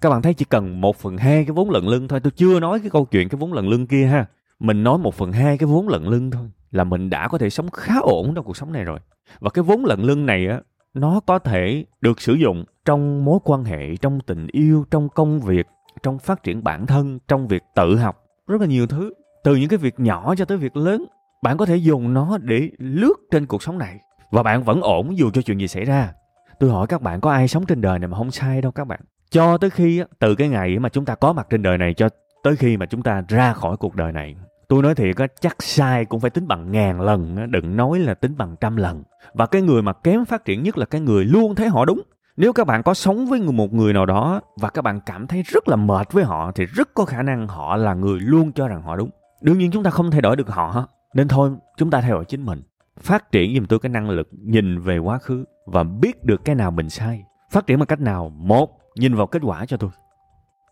các 0.00 0.10
bạn 0.10 0.22
thấy 0.22 0.34
chỉ 0.34 0.44
cần 0.44 0.80
một 0.80 0.96
phần 0.96 1.16
hai 1.16 1.44
cái 1.44 1.52
vốn 1.52 1.70
lận 1.70 1.84
lưng 1.84 2.08
thôi. 2.08 2.20
Tôi 2.20 2.30
chưa 2.30 2.60
nói 2.60 2.80
cái 2.80 2.90
câu 2.90 3.04
chuyện 3.04 3.28
cái 3.28 3.38
vốn 3.38 3.52
lận 3.52 3.66
lưng 3.66 3.86
kia 3.86 4.06
ha. 4.06 4.26
Mình 4.58 4.84
nói 4.84 4.98
một 4.98 5.14
phần 5.14 5.32
hai 5.32 5.58
cái 5.58 5.66
vốn 5.66 5.88
lận 5.88 6.04
lưng 6.04 6.30
thôi 6.30 6.50
là 6.70 6.84
mình 6.84 7.10
đã 7.10 7.28
có 7.28 7.38
thể 7.38 7.50
sống 7.50 7.70
khá 7.70 7.94
ổn 8.02 8.32
trong 8.34 8.44
cuộc 8.44 8.56
sống 8.56 8.72
này 8.72 8.84
rồi. 8.84 8.98
Và 9.40 9.50
cái 9.50 9.62
vốn 9.62 9.84
lận 9.84 10.00
lưng 10.00 10.26
này 10.26 10.46
á, 10.46 10.60
nó 10.94 11.20
có 11.20 11.38
thể 11.38 11.84
được 12.00 12.20
sử 12.20 12.34
dụng 12.34 12.64
trong 12.84 13.24
mối 13.24 13.38
quan 13.44 13.64
hệ, 13.64 13.96
trong 13.96 14.20
tình 14.20 14.46
yêu, 14.52 14.84
trong 14.90 15.08
công 15.08 15.40
việc, 15.40 15.66
trong 16.02 16.18
phát 16.18 16.42
triển 16.42 16.64
bản 16.64 16.86
thân, 16.86 17.18
trong 17.28 17.48
việc 17.48 17.62
tự 17.74 17.96
học, 17.96 18.24
rất 18.46 18.60
là 18.60 18.66
nhiều 18.66 18.86
thứ. 18.86 19.12
Từ 19.44 19.56
những 19.56 19.68
cái 19.68 19.78
việc 19.78 20.00
nhỏ 20.00 20.34
cho 20.34 20.44
tới 20.44 20.58
việc 20.58 20.76
lớn, 20.76 21.04
bạn 21.42 21.56
có 21.56 21.66
thể 21.66 21.76
dùng 21.76 22.14
nó 22.14 22.38
để 22.38 22.70
lướt 22.78 23.14
trên 23.30 23.46
cuộc 23.46 23.62
sống 23.62 23.78
này. 23.78 23.98
Và 24.30 24.42
bạn 24.42 24.62
vẫn 24.62 24.80
ổn 24.80 25.18
dù 25.18 25.30
cho 25.30 25.42
chuyện 25.42 25.60
gì 25.60 25.68
xảy 25.68 25.84
ra. 25.84 26.12
Tôi 26.60 26.70
hỏi 26.70 26.86
các 26.86 27.02
bạn, 27.02 27.20
có 27.20 27.30
ai 27.30 27.48
sống 27.48 27.66
trên 27.66 27.80
đời 27.80 27.98
này 27.98 28.08
mà 28.08 28.16
không 28.16 28.30
sai 28.30 28.62
đâu 28.62 28.72
các 28.72 28.84
bạn? 28.84 29.00
Cho 29.30 29.58
tới 29.58 29.70
khi 29.70 30.02
từ 30.18 30.34
cái 30.34 30.48
ngày 30.48 30.78
mà 30.78 30.88
chúng 30.88 31.04
ta 31.04 31.14
có 31.14 31.32
mặt 31.32 31.46
trên 31.50 31.62
đời 31.62 31.78
này 31.78 31.94
cho 31.94 32.08
tới 32.42 32.56
khi 32.56 32.76
mà 32.76 32.86
chúng 32.86 33.02
ta 33.02 33.22
ra 33.28 33.52
khỏi 33.52 33.76
cuộc 33.76 33.94
đời 33.94 34.12
này, 34.12 34.36
tôi 34.68 34.82
nói 34.82 34.94
thiệt 34.94 35.16
á, 35.16 35.26
chắc 35.40 35.62
sai 35.62 36.04
cũng 36.04 36.20
phải 36.20 36.30
tính 36.30 36.48
bằng 36.48 36.72
ngàn 36.72 37.00
lần 37.00 37.50
đừng 37.50 37.76
nói 37.76 37.98
là 37.98 38.14
tính 38.14 38.36
bằng 38.36 38.56
trăm 38.60 38.76
lần. 38.76 39.02
Và 39.34 39.46
cái 39.46 39.62
người 39.62 39.82
mà 39.82 39.92
kém 39.92 40.24
phát 40.24 40.44
triển 40.44 40.62
nhất 40.62 40.78
là 40.78 40.86
cái 40.86 41.00
người 41.00 41.24
luôn 41.24 41.54
thấy 41.54 41.68
họ 41.68 41.84
đúng. 41.84 42.00
Nếu 42.36 42.52
các 42.52 42.66
bạn 42.66 42.82
có 42.82 42.94
sống 42.94 43.26
với 43.26 43.40
một 43.40 43.72
người 43.72 43.92
nào 43.92 44.06
đó 44.06 44.40
và 44.60 44.70
các 44.70 44.82
bạn 44.82 45.00
cảm 45.06 45.26
thấy 45.26 45.42
rất 45.42 45.68
là 45.68 45.76
mệt 45.76 46.12
với 46.12 46.24
họ, 46.24 46.52
thì 46.54 46.66
rất 46.66 46.94
có 46.94 47.04
khả 47.04 47.22
năng 47.22 47.48
họ 47.48 47.76
là 47.76 47.94
người 47.94 48.20
luôn 48.20 48.52
cho 48.52 48.68
rằng 48.68 48.82
họ 48.82 48.96
đúng. 48.96 49.10
Đương 49.42 49.58
nhiên 49.58 49.70
chúng 49.70 49.82
ta 49.82 49.90
không 49.90 50.10
thay 50.10 50.20
đổi 50.20 50.36
được 50.36 50.48
họ 50.48 50.86
nên 51.14 51.28
thôi, 51.28 51.50
chúng 51.76 51.90
ta 51.90 52.00
thay 52.00 52.10
đổi 52.10 52.24
chính 52.24 52.46
mình. 52.46 52.62
Phát 53.00 53.32
triển 53.32 53.54
giùm 53.54 53.64
tôi 53.64 53.78
cái 53.78 53.90
năng 53.90 54.10
lực 54.10 54.28
nhìn 54.32 54.80
về 54.80 54.98
quá 54.98 55.18
khứ 55.18 55.44
và 55.66 55.82
biết 55.82 56.24
được 56.24 56.44
cái 56.44 56.54
nào 56.54 56.70
mình 56.70 56.90
sai. 56.90 57.24
Phát 57.52 57.66
triển 57.66 57.78
bằng 57.78 57.86
cách 57.86 58.00
nào? 58.00 58.28
Một 58.28 58.79
nhìn 58.96 59.14
vào 59.14 59.26
kết 59.26 59.42
quả 59.42 59.66
cho 59.66 59.76
tôi. 59.76 59.90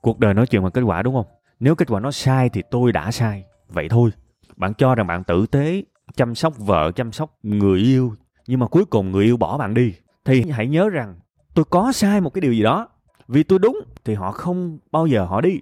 Cuộc 0.01 0.19
đời 0.19 0.35
nói 0.35 0.47
chuyện 0.47 0.63
bằng 0.63 0.73
kết 0.73 0.81
quả 0.81 1.03
đúng 1.03 1.15
không? 1.15 1.27
Nếu 1.61 1.75
kết 1.75 1.91
quả 1.91 2.01
nó 2.01 2.11
sai 2.11 2.49
thì 2.49 2.63
tôi 2.71 2.93
đã 2.93 3.11
sai. 3.11 3.45
Vậy 3.69 3.89
thôi. 3.89 4.11
Bạn 4.57 4.75
cho 4.75 4.95
rằng 4.95 5.07
bạn 5.07 5.25
tử 5.25 5.47
tế, 5.47 5.83
chăm 6.17 6.35
sóc 6.35 6.59
vợ, 6.59 6.93
chăm 6.93 7.13
sóc 7.13 7.39
người 7.43 7.79
yêu, 7.79 8.15
nhưng 8.47 8.61
mà 8.61 8.67
cuối 8.67 8.85
cùng 8.85 9.13
người 9.13 9.25
yêu 9.25 9.37
bỏ 9.37 9.59
bạn 9.59 9.75
đi. 9.75 9.95
Thì 10.25 10.51
hãy 10.51 10.67
nhớ 10.67 10.89
rằng, 10.89 11.15
tôi 11.55 11.65
có 11.65 11.93
sai 11.93 12.21
một 12.21 12.31
cái 12.31 12.41
điều 12.41 12.53
gì 12.53 12.63
đó. 12.63 12.89
Vì 13.29 13.43
tôi 13.43 13.59
đúng, 13.59 13.81
thì 14.05 14.15
họ 14.15 14.33
không 14.33 14.79
bao 14.93 15.07
giờ 15.07 15.25
họ 15.25 15.41
đi. 15.41 15.61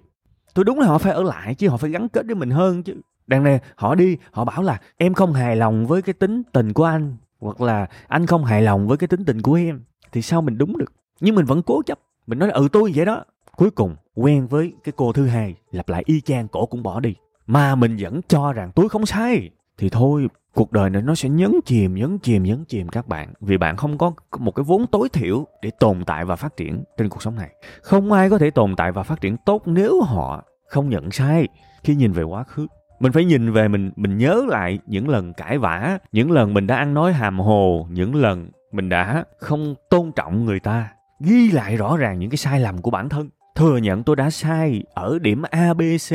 Tôi 0.53 0.65
đúng 0.65 0.79
là 0.79 0.87
họ 0.87 0.97
phải 0.97 1.13
ở 1.13 1.23
lại 1.23 1.55
chứ, 1.55 1.69
họ 1.69 1.77
phải 1.77 1.89
gắn 1.89 2.09
kết 2.09 2.25
với 2.25 2.35
mình 2.35 2.49
hơn 2.49 2.83
chứ. 2.83 2.93
Đằng 3.27 3.43
này, 3.43 3.59
họ 3.75 3.95
đi, 3.95 4.17
họ 4.31 4.45
bảo 4.45 4.61
là, 4.61 4.79
em 4.97 5.13
không 5.13 5.33
hài 5.33 5.55
lòng 5.55 5.87
với 5.87 6.01
cái 6.01 6.13
tính 6.13 6.43
tình 6.53 6.73
của 6.73 6.83
anh. 6.83 7.17
Hoặc 7.39 7.61
là, 7.61 7.87
anh 8.07 8.25
không 8.25 8.45
hài 8.45 8.61
lòng 8.61 8.87
với 8.87 8.97
cái 8.97 9.07
tính 9.07 9.25
tình 9.25 9.41
của 9.41 9.53
em. 9.53 9.81
Thì 10.11 10.21
sao 10.21 10.41
mình 10.41 10.57
đúng 10.57 10.77
được? 10.77 10.93
Nhưng 11.19 11.35
mình 11.35 11.45
vẫn 11.45 11.61
cố 11.61 11.81
chấp 11.85 11.99
mình 12.27 12.39
nói 12.39 12.47
là 12.47 12.53
ừ 12.53 12.67
tôi 12.71 12.91
vậy 12.95 13.05
đó. 13.05 13.23
Cuối 13.55 13.71
cùng, 13.71 13.95
quen 14.15 14.47
với 14.47 14.73
cái 14.83 14.93
cô 14.97 15.13
thứ 15.13 15.27
hai, 15.27 15.55
lặp 15.71 15.89
lại 15.89 16.03
y 16.05 16.21
chang, 16.21 16.47
cổ 16.47 16.65
cũng 16.65 16.83
bỏ 16.83 16.99
đi. 16.99 17.15
Mà 17.47 17.75
mình 17.75 17.97
vẫn 17.99 18.21
cho 18.27 18.53
rằng 18.53 18.71
tôi 18.75 18.89
không 18.89 19.05
sai. 19.05 19.49
Thì 19.77 19.89
thôi, 19.89 20.27
cuộc 20.53 20.71
đời 20.71 20.89
này 20.89 21.01
nó 21.01 21.15
sẽ 21.15 21.29
nhấn 21.29 21.51
chìm 21.65 21.95
nhấn 21.95 22.17
chìm 22.19 22.43
nhấn 22.43 22.65
chìm 22.65 22.89
các 22.89 23.07
bạn. 23.07 23.33
Vì 23.41 23.57
bạn 23.57 23.77
không 23.77 23.97
có 23.97 24.11
một 24.39 24.51
cái 24.51 24.63
vốn 24.63 24.87
tối 24.87 25.09
thiểu 25.09 25.47
để 25.61 25.71
tồn 25.79 26.05
tại 26.05 26.25
và 26.25 26.35
phát 26.35 26.57
triển 26.57 26.83
trên 26.97 27.09
cuộc 27.09 27.21
sống 27.21 27.35
này. 27.35 27.49
Không 27.81 28.11
ai 28.11 28.29
có 28.29 28.37
thể 28.37 28.49
tồn 28.49 28.75
tại 28.75 28.91
và 28.91 29.03
phát 29.03 29.21
triển 29.21 29.37
tốt 29.45 29.61
nếu 29.65 30.01
họ 30.01 30.43
không 30.67 30.89
nhận 30.89 31.11
sai 31.11 31.47
khi 31.83 31.95
nhìn 31.95 32.11
về 32.11 32.23
quá 32.23 32.43
khứ. 32.43 32.67
Mình 32.99 33.11
phải 33.11 33.25
nhìn 33.25 33.51
về 33.51 33.67
mình 33.67 33.91
mình 33.95 34.17
nhớ 34.17 34.45
lại 34.47 34.79
những 34.85 35.09
lần 35.09 35.33
cãi 35.33 35.57
vã, 35.57 35.97
những 36.11 36.31
lần 36.31 36.53
mình 36.53 36.67
đã 36.67 36.75
ăn 36.75 36.93
nói 36.93 37.13
hàm 37.13 37.39
hồ, 37.39 37.87
những 37.91 38.15
lần 38.15 38.49
mình 38.71 38.89
đã 38.89 39.23
không 39.39 39.75
tôn 39.89 40.11
trọng 40.11 40.45
người 40.45 40.59
ta 40.59 40.89
ghi 41.19 41.51
lại 41.51 41.77
rõ 41.77 41.97
ràng 41.97 42.19
những 42.19 42.29
cái 42.29 42.37
sai 42.37 42.59
lầm 42.59 42.81
của 42.81 42.91
bản 42.91 43.09
thân. 43.09 43.29
Thừa 43.55 43.77
nhận 43.77 44.03
tôi 44.03 44.15
đã 44.15 44.29
sai 44.29 44.83
ở 44.93 45.19
điểm 45.19 45.41
a, 45.41 45.73
b, 45.73 45.81
c 45.81 46.11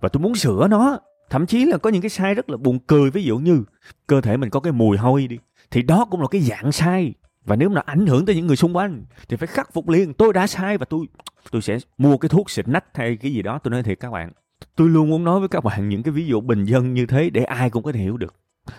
và 0.00 0.08
tôi 0.08 0.22
muốn 0.22 0.34
sửa 0.34 0.68
nó. 0.70 0.98
Thậm 1.30 1.46
chí 1.46 1.64
là 1.64 1.78
có 1.78 1.90
những 1.90 2.02
cái 2.02 2.10
sai 2.10 2.34
rất 2.34 2.50
là 2.50 2.56
buồn 2.56 2.78
cười, 2.78 3.10
ví 3.10 3.24
dụ 3.24 3.38
như 3.38 3.64
cơ 4.06 4.20
thể 4.20 4.36
mình 4.36 4.50
có 4.50 4.60
cái 4.60 4.72
mùi 4.72 4.96
hôi 4.96 5.26
đi, 5.26 5.38
thì 5.70 5.82
đó 5.82 6.04
cũng 6.10 6.20
là 6.20 6.26
cái 6.30 6.40
dạng 6.40 6.72
sai. 6.72 7.14
Và 7.44 7.56
nếu 7.56 7.68
nó 7.68 7.82
ảnh 7.86 8.06
hưởng 8.06 8.26
tới 8.26 8.36
những 8.36 8.46
người 8.46 8.56
xung 8.56 8.76
quanh, 8.76 9.04
thì 9.28 9.36
phải 9.36 9.46
khắc 9.46 9.72
phục 9.72 9.88
liền, 9.88 10.14
tôi 10.14 10.32
đã 10.32 10.46
sai 10.46 10.78
và 10.78 10.84
tôi 10.84 11.06
tôi 11.50 11.62
sẽ 11.62 11.78
mua 11.98 12.16
cái 12.16 12.28
thuốc 12.28 12.50
xịt 12.50 12.68
nách 12.68 12.84
hay 12.94 13.16
cái 13.16 13.32
gì 13.32 13.42
đó. 13.42 13.58
Tôi 13.62 13.70
nói 13.70 13.82
thiệt 13.82 14.00
các 14.00 14.10
bạn, 14.10 14.32
tôi 14.76 14.88
luôn 14.88 15.10
muốn 15.10 15.24
nói 15.24 15.40
với 15.40 15.48
các 15.48 15.64
bạn 15.64 15.88
những 15.88 16.02
cái 16.02 16.12
ví 16.12 16.26
dụ 16.26 16.40
bình 16.40 16.64
dân 16.64 16.94
như 16.94 17.06
thế 17.06 17.30
để 17.30 17.44
ai 17.44 17.70
cũng 17.70 17.82
có 17.82 17.92
thể 17.92 18.00
hiểu 18.00 18.16
được. 18.16 18.34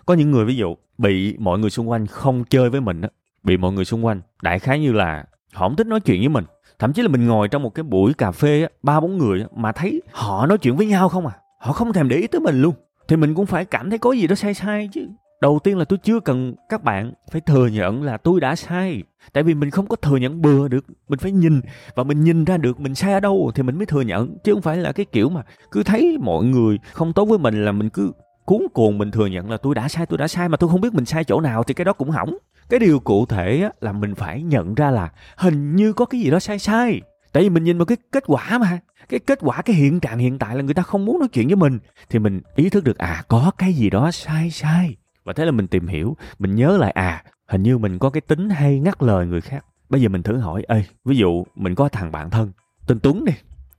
Có 0.05 0.13
những 0.13 0.31
người 0.31 0.45
ví 0.45 0.55
dụ 0.55 0.75
bị 0.97 1.37
mọi 1.39 1.59
người 1.59 1.69
xung 1.69 1.89
quanh 1.89 2.07
không 2.07 2.43
chơi 2.43 2.69
với 2.69 2.81
mình 2.81 3.01
á, 3.01 3.09
bị 3.43 3.57
mọi 3.57 3.71
người 3.71 3.85
xung 3.85 4.05
quanh, 4.05 4.21
đại 4.41 4.59
khái 4.59 4.79
như 4.79 4.91
là 4.91 5.25
họ 5.53 5.67
không 5.67 5.75
thích 5.75 5.87
nói 5.87 5.99
chuyện 5.99 6.19
với 6.19 6.29
mình. 6.29 6.45
Thậm 6.79 6.93
chí 6.93 7.01
là 7.01 7.07
mình 7.07 7.27
ngồi 7.27 7.47
trong 7.47 7.63
một 7.63 7.75
cái 7.75 7.83
buổi 7.83 8.13
cà 8.13 8.31
phê 8.31 8.67
ba 8.83 8.99
bốn 8.99 9.17
người 9.17 9.45
mà 9.55 9.71
thấy 9.71 10.01
họ 10.11 10.45
nói 10.45 10.57
chuyện 10.57 10.75
với 10.75 10.85
nhau 10.85 11.09
không 11.09 11.27
à. 11.27 11.33
Họ 11.59 11.73
không 11.73 11.93
thèm 11.93 12.09
để 12.09 12.15
ý 12.15 12.27
tới 12.27 12.41
mình 12.41 12.61
luôn. 12.61 12.73
Thì 13.07 13.15
mình 13.15 13.35
cũng 13.35 13.45
phải 13.45 13.65
cảm 13.65 13.89
thấy 13.89 13.99
có 13.99 14.11
gì 14.11 14.27
đó 14.27 14.35
sai 14.35 14.53
sai 14.53 14.89
chứ. 14.91 15.07
Đầu 15.41 15.59
tiên 15.63 15.77
là 15.77 15.85
tôi 15.85 15.99
chưa 16.03 16.19
cần 16.19 16.55
các 16.69 16.83
bạn 16.83 17.13
phải 17.31 17.41
thừa 17.41 17.67
nhận 17.67 18.03
là 18.03 18.17
tôi 18.17 18.39
đã 18.39 18.55
sai. 18.55 19.03
Tại 19.33 19.43
vì 19.43 19.53
mình 19.53 19.69
không 19.69 19.87
có 19.87 19.95
thừa 19.95 20.17
nhận 20.17 20.41
bừa 20.41 20.67
được, 20.67 20.85
mình 21.09 21.19
phải 21.19 21.31
nhìn. 21.31 21.61
Và 21.95 22.03
mình 22.03 22.23
nhìn 22.23 22.45
ra 22.45 22.57
được 22.57 22.79
mình 22.79 22.95
sai 22.95 23.13
ở 23.13 23.19
đâu 23.19 23.51
thì 23.55 23.63
mình 23.63 23.77
mới 23.77 23.85
thừa 23.85 24.01
nhận. 24.01 24.37
Chứ 24.43 24.53
không 24.53 24.61
phải 24.61 24.77
là 24.77 24.91
cái 24.91 25.05
kiểu 25.05 25.29
mà 25.29 25.41
cứ 25.71 25.83
thấy 25.83 26.17
mọi 26.21 26.43
người 26.43 26.79
không 26.93 27.13
tốt 27.13 27.25
với 27.25 27.39
mình 27.39 27.65
là 27.65 27.71
mình 27.71 27.89
cứ 27.89 28.11
cuốn 28.45 28.61
cuồng 28.73 28.97
mình 28.97 29.11
thừa 29.11 29.25
nhận 29.25 29.49
là 29.49 29.57
tôi 29.57 29.75
đã 29.75 29.87
sai, 29.87 30.05
tôi 30.05 30.17
đã 30.17 30.27
sai 30.27 30.49
mà 30.49 30.57
tôi 30.57 30.69
không 30.69 30.81
biết 30.81 30.93
mình 30.93 31.05
sai 31.05 31.23
chỗ 31.23 31.41
nào 31.41 31.63
thì 31.63 31.73
cái 31.73 31.85
đó 31.85 31.93
cũng 31.93 32.09
hỏng. 32.09 32.37
Cái 32.69 32.79
điều 32.79 32.99
cụ 32.99 33.25
thể 33.25 33.69
là 33.81 33.91
mình 33.91 34.15
phải 34.15 34.43
nhận 34.43 34.75
ra 34.75 34.91
là 34.91 35.11
hình 35.37 35.75
như 35.75 35.93
có 35.93 36.05
cái 36.05 36.21
gì 36.21 36.29
đó 36.29 36.39
sai 36.39 36.59
sai. 36.59 37.01
Tại 37.33 37.43
vì 37.43 37.49
mình 37.49 37.63
nhìn 37.63 37.77
vào 37.77 37.85
cái 37.85 37.97
kết 38.11 38.23
quả 38.27 38.57
mà. 38.57 38.79
Cái 39.09 39.19
kết 39.19 39.39
quả, 39.41 39.61
cái 39.61 39.75
hiện 39.75 39.99
trạng 39.99 40.19
hiện 40.19 40.39
tại 40.39 40.55
là 40.55 40.61
người 40.61 40.73
ta 40.73 40.83
không 40.83 41.05
muốn 41.05 41.19
nói 41.19 41.27
chuyện 41.27 41.47
với 41.47 41.55
mình. 41.55 41.79
Thì 42.09 42.19
mình 42.19 42.41
ý 42.55 42.69
thức 42.69 42.83
được 42.83 42.97
à 42.97 43.23
có 43.27 43.51
cái 43.57 43.73
gì 43.73 43.89
đó 43.89 44.11
sai 44.11 44.51
sai. 44.51 44.95
Và 45.23 45.33
thế 45.33 45.45
là 45.45 45.51
mình 45.51 45.67
tìm 45.67 45.87
hiểu, 45.87 46.17
mình 46.39 46.55
nhớ 46.55 46.77
lại 46.77 46.91
à 46.91 47.23
hình 47.47 47.63
như 47.63 47.77
mình 47.77 47.99
có 47.99 48.09
cái 48.09 48.21
tính 48.21 48.49
hay 48.49 48.79
ngắt 48.79 49.03
lời 49.03 49.25
người 49.25 49.41
khác. 49.41 49.65
Bây 49.89 50.01
giờ 50.01 50.09
mình 50.09 50.23
thử 50.23 50.37
hỏi, 50.37 50.63
ê, 50.67 50.83
ví 51.05 51.17
dụ 51.17 51.45
mình 51.55 51.75
có 51.75 51.89
thằng 51.89 52.11
bạn 52.11 52.29
thân 52.29 52.51
tên 52.87 52.99
tuấn 52.99 53.25
đi. 53.25 53.33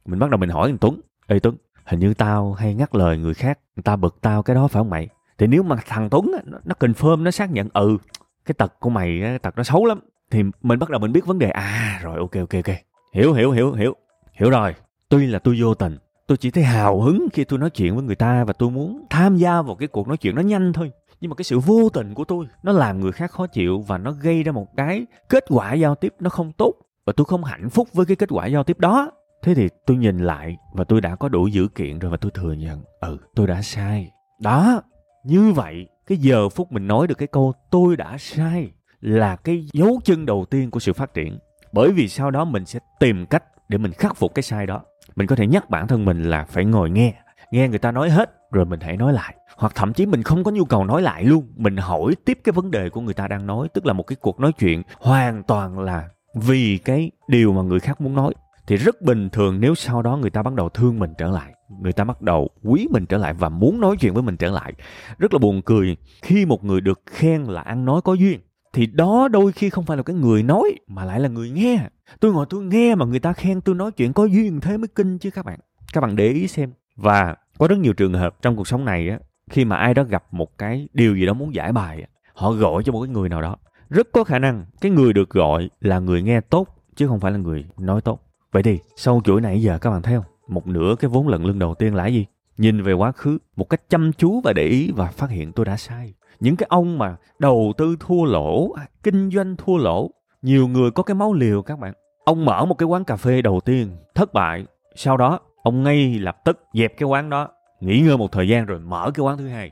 Mình 0.07 0.19
bắt 0.19 0.31
đầu 0.31 0.38
mình 0.38 0.50
hỏi 0.50 0.69
thằng 0.69 0.78
tuấn, 0.78 1.00
ê 1.26 1.38
tuấn 1.38 1.57
hình 1.85 2.01
như 2.01 2.15
tao 2.15 2.53
hay 2.53 2.75
ngắt 2.75 2.95
lời 2.95 3.19
người 3.19 3.35
khác 3.35 3.59
người 3.77 3.83
ta 3.83 3.97
bực 3.97 4.21
tao 4.21 4.43
cái 4.43 4.55
đó 4.55 4.69
phải 4.69 4.81
không 4.81 4.91
mày? 4.91 5.09
Thì 5.39 5.47
nếu 5.47 5.62
mà 5.62 5.77
thằng 5.87 6.11
tuấn 6.11 6.33
nó, 6.47 6.59
nó 6.65 6.75
confirm 6.81 7.23
nó 7.23 7.31
xác 7.31 7.51
nhận 7.51 7.69
ừ 7.73 7.99
cái 8.45 8.55
tật 8.59 8.81
của 8.81 8.91
mày 8.91 9.19
cái 9.23 9.39
tật 9.39 9.57
nó 9.57 9.62
xấu 9.62 9.85
lắm 9.85 10.01
thì 10.31 10.43
mình 10.62 10.79
bắt 10.79 10.91
đầu 10.91 11.01
mình 11.01 11.12
biết 11.12 11.27
vấn 11.27 11.39
đề. 11.39 11.51
À 11.51 12.01
rồi 12.03 12.19
ok 12.19 12.33
ok 12.33 12.55
ok. 12.67 12.77
Hiểu 13.15 13.33
hiểu 13.33 13.51
hiểu 13.51 13.73
hiểu. 13.73 13.97
Hiểu 14.33 14.51
rồi. 14.51 14.75
Tuy 15.09 15.27
là 15.27 15.39
tôi 15.39 15.57
vô 15.61 15.75
tình 15.75 15.99
tôi 16.27 16.37
chỉ 16.37 16.51
thấy 16.51 16.65
hào 16.65 17.01
hứng 17.01 17.29
khi 17.33 17.45
tôi 17.45 17.59
nói 17.59 17.71
chuyện 17.71 17.95
với 17.95 18.05
người 18.05 18.17
ta 18.17 18.45
và 18.45 18.53
tôi 18.53 18.71
muốn 18.71 19.07
tham 19.11 19.37
gia 19.37 19.62
vào 19.62 19.77
cái 19.77 19.89
cuộc 19.89 20.09
nói 20.09 20.17
chuyện 20.17 20.35
nó 20.35 20.43
nhanh 20.43 20.73
thôi. 20.73 20.93
Nhưng 21.21 21.29
mà 21.29 21.35
cái 21.35 21.45
sự 21.45 21.59
vô 21.59 21.89
tình 21.89 22.15
của 22.15 22.25
tôi 22.25 22.47
nó 22.62 22.73
làm 22.73 23.01
người 23.01 23.12
khác 23.12 23.31
khó 23.31 23.47
chịu 23.47 23.81
và 23.81 23.99
nó 23.99 24.12
gây 24.12 24.43
ra 24.43 24.53
một 24.53 24.67
cái 24.77 25.07
kết 25.29 25.45
quả 25.49 25.75
giao 25.75 25.95
tiếp 25.95 26.15
nó 26.21 26.31
không 26.31 26.53
tốt. 26.53 26.75
Và 27.07 27.12
tôi 27.17 27.25
không 27.25 27.45
hạnh 27.45 27.71
phúc 27.71 27.89
với 27.93 28.07
cái 28.07 28.17
kết 28.17 28.29
quả 28.33 28.47
giao 28.47 28.65
tiếp 28.65 28.79
đó 28.79 29.11
thế 29.43 29.55
thì 29.55 29.69
tôi 29.87 29.97
nhìn 29.97 30.19
lại 30.19 30.57
và 30.73 30.85
tôi 30.85 31.01
đã 31.01 31.17
có 31.17 31.29
đủ 31.29 31.47
dữ 31.47 31.69
kiện 31.69 31.99
rồi 31.99 32.11
và 32.11 32.17
tôi 32.17 32.31
thừa 32.31 32.53
nhận 32.53 32.83
ừ 33.01 33.19
tôi 33.35 33.47
đã 33.47 33.63
sai. 33.63 34.11
Đó, 34.41 34.83
như 35.25 35.53
vậy, 35.53 35.87
cái 36.07 36.19
giờ 36.19 36.49
phút 36.49 36.73
mình 36.73 36.87
nói 36.87 37.07
được 37.07 37.19
cái 37.19 37.29
câu 37.29 37.53
tôi 37.71 37.97
đã 37.97 38.17
sai 38.19 38.71
là 39.01 39.37
cái 39.37 39.67
dấu 39.73 40.01
chân 40.05 40.27
đầu 40.27 40.45
tiên 40.51 40.71
của 40.71 40.81
sự 40.81 40.93
phát 40.93 41.15
triển. 41.15 41.39
Bởi 41.73 41.93
vì 41.93 42.09
sau 42.09 42.31
đó 42.31 42.45
mình 42.45 42.65
sẽ 42.67 42.79
tìm 43.01 43.27
cách 43.27 43.45
để 43.69 43.79
mình 43.79 43.93
khắc 43.93 44.17
phục 44.17 44.35
cái 44.35 44.43
sai 44.43 44.67
đó. 44.67 44.83
Mình 45.17 45.27
có 45.27 45.37
thể 45.37 45.47
nhắc 45.47 45.71
bản 45.71 45.89
thân 45.89 46.05
mình 46.05 46.23
là 46.23 46.45
phải 46.45 46.65
ngồi 46.65 46.91
nghe 46.91 47.15
nghe 47.53 47.69
người 47.69 47.79
ta 47.79 47.93
nói 47.93 48.11
hết 48.11 48.31
rồi 48.53 48.65
mình 48.65 48.81
hãy 48.81 48.97
nói 48.97 49.13
lại. 49.13 49.35
Hoặc 49.57 49.73
thậm 49.75 49.93
chí 49.93 50.07
mình 50.07 50.23
không 50.23 50.45
có 50.45 50.51
nhu 50.51 50.65
cầu 50.65 50.85
nói 50.85 51.03
lại 51.03 51.25
luôn, 51.25 51.53
mình 51.57 51.77
hỏi 51.77 52.15
tiếp 52.25 52.39
cái 52.45 52.53
vấn 52.53 52.71
đề 52.71 52.91
của 52.91 53.01
người 53.01 53.15
ta 53.15 53.29
đang 53.29 53.47
nói, 53.47 53.69
tức 53.75 53.87
là 53.87 53.93
một 53.93 54.03
cái 54.03 54.17
cuộc 54.21 54.41
nói 54.41 54.53
chuyện 54.53 54.83
hoàn 55.01 55.43
toàn 55.43 55.79
là 55.79 56.09
vì 56.35 56.79
cái 56.79 57.11
điều 57.29 57.53
mà 57.53 57.63
người 57.63 57.81
khác 57.81 58.01
muốn 58.01 58.15
nói 58.15 58.35
thì 58.66 58.76
rất 58.76 59.02
bình 59.02 59.31
thường 59.31 59.61
nếu 59.61 59.75
sau 59.75 60.02
đó 60.02 60.16
người 60.16 60.31
ta 60.31 60.42
bắt 60.42 60.54
đầu 60.54 60.69
thương 60.69 60.99
mình 60.99 61.11
trở 61.19 61.31
lại, 61.31 61.54
người 61.81 61.92
ta 61.92 62.04
bắt 62.04 62.23
đầu 62.23 62.49
quý 62.62 62.88
mình 62.90 63.07
trở 63.07 63.19
lại 63.19 63.35
và 63.35 63.49
muốn 63.49 63.81
nói 63.81 63.97
chuyện 64.00 64.14
với 64.14 64.23
mình 64.23 64.37
trở 64.37 64.50
lại, 64.50 64.73
rất 65.19 65.33
là 65.33 65.38
buồn 65.38 65.62
cười 65.62 65.97
khi 66.23 66.47
một 66.47 66.64
người 66.64 66.81
được 66.81 67.00
khen 67.07 67.45
là 67.45 67.61
ăn 67.61 67.85
nói 67.85 68.00
có 68.02 68.14
duyên. 68.14 68.40
Thì 68.73 68.87
đó 68.87 69.28
đôi 69.28 69.52
khi 69.52 69.71
không 69.71 69.85
phải 69.85 69.97
là 69.97 70.02
cái 70.02 70.16
người 70.16 70.42
nói 70.42 70.78
mà 70.87 71.04
lại 71.04 71.21
là 71.21 71.28
người 71.28 71.50
nghe. 71.50 71.88
Tôi 72.21 72.33
ngồi 72.33 72.47
tôi 72.50 72.64
nghe 72.64 72.95
mà 72.95 73.07
người 73.07 73.21
ta 73.21 73.33
khen 73.33 73.61
tôi 73.61 73.75
nói 73.75 73.92
chuyện 73.92 74.12
có 74.12 74.25
duyên 74.25 74.61
thế 74.61 74.76
mới 74.76 74.88
kinh 74.88 75.19
chứ 75.19 75.31
các 75.31 75.45
bạn. 75.45 75.59
Các 75.92 76.00
bạn 76.00 76.16
để 76.16 76.28
ý 76.28 76.49
xem. 76.49 76.73
Và 76.97 77.37
có 77.59 77.69
rất 77.69 77.78
nhiều 77.78 77.92
trường 77.92 78.14
hợp 78.14 78.42
trong 78.42 78.57
cuộc 78.57 78.69
sống 78.69 78.85
này 78.85 79.09
á, 79.09 79.19
khi 79.50 79.64
mà 79.64 79.76
ai 79.76 79.95
đó 79.95 80.02
gặp 80.02 80.25
một 80.31 80.59
cái 80.59 80.88
điều 80.92 81.16
gì 81.16 81.26
đó 81.26 81.33
muốn 81.33 81.54
giải 81.54 81.73
bài 81.73 82.07
họ 82.35 82.52
gọi 82.52 82.83
cho 82.83 82.92
một 82.92 83.00
cái 83.00 83.09
người 83.09 83.28
nào 83.28 83.42
đó. 83.42 83.57
Rất 83.88 84.09
có 84.12 84.25
khả 84.25 84.38
năng 84.38 84.64
cái 84.81 84.92
người 84.92 85.12
được 85.12 85.31
gọi 85.31 85.71
là 85.81 85.99
người 85.99 86.23
nghe 86.23 86.40
tốt 86.40 86.69
chứ 86.97 87.07
không 87.07 87.21
phải 87.21 87.33
là 87.33 87.38
người 87.38 87.64
nói 87.78 88.00
tốt 88.00 88.32
vậy 88.52 88.62
thì 88.62 88.78
sau 88.97 89.21
chuỗi 89.25 89.40
này 89.40 89.62
giờ 89.62 89.78
các 89.78 89.90
bạn 89.90 90.02
thấy 90.02 90.14
không? 90.14 90.25
Một 90.49 90.66
nửa 90.66 90.94
cái 90.99 91.09
vốn 91.09 91.28
lận 91.28 91.42
lưng 91.42 91.59
đầu 91.59 91.75
tiên 91.75 91.94
là 91.94 92.06
gì? 92.06 92.26
Nhìn 92.59 92.82
về 92.82 92.92
quá 92.92 93.12
khứ, 93.12 93.38
một 93.56 93.71
cách 93.71 93.82
chăm 93.88 94.12
chú 94.12 94.40
và 94.44 94.52
để 94.52 94.64
ý 94.64 94.90
và 94.97 95.06
phát 95.06 95.30
hiện 95.30 95.52
tôi 95.52 95.64
đã 95.66 95.76
sai. 95.76 96.14
Những 96.40 96.56
cái 96.56 96.66
ông 96.71 96.99
mà 96.99 97.16
đầu 97.38 97.73
tư 97.78 97.97
thua 98.00 98.25
lỗ 98.25 98.73
à, 98.73 98.87
kinh 99.02 99.30
doanh 99.30 99.56
thua 99.56 99.76
lỗ, 99.76 100.11
nhiều 100.42 100.68
người 100.68 100.90
có 100.90 101.02
cái 101.02 101.14
máu 101.14 101.32
liều 101.32 101.62
các 101.62 101.78
bạn. 101.78 101.92
Ông 102.25 102.44
mở 102.44 102.64
một 102.64 102.75
cái 102.75 102.87
quán 102.87 103.04
cà 103.04 103.16
phê 103.16 103.42
đầu 103.42 103.61
tiên, 103.64 103.97
thất 104.14 104.32
bại. 104.32 104.66
Sau 104.94 105.16
đó, 105.16 105.40
ông 105.62 105.82
ngay 105.82 106.18
lập 106.18 106.37
tức 106.44 106.59
dẹp 106.75 106.97
cái 106.97 107.06
quán 107.06 107.30
đó, 107.30 107.49
nghỉ 107.80 108.00
ngơi 108.00 108.16
một 108.18 108.32
thời 108.32 108.49
gian 108.49 108.66
rồi 108.66 108.80
mở 108.80 109.11
cái 109.14 109.25
quán 109.25 109.38
thứ 109.38 109.49
hai. 109.49 109.71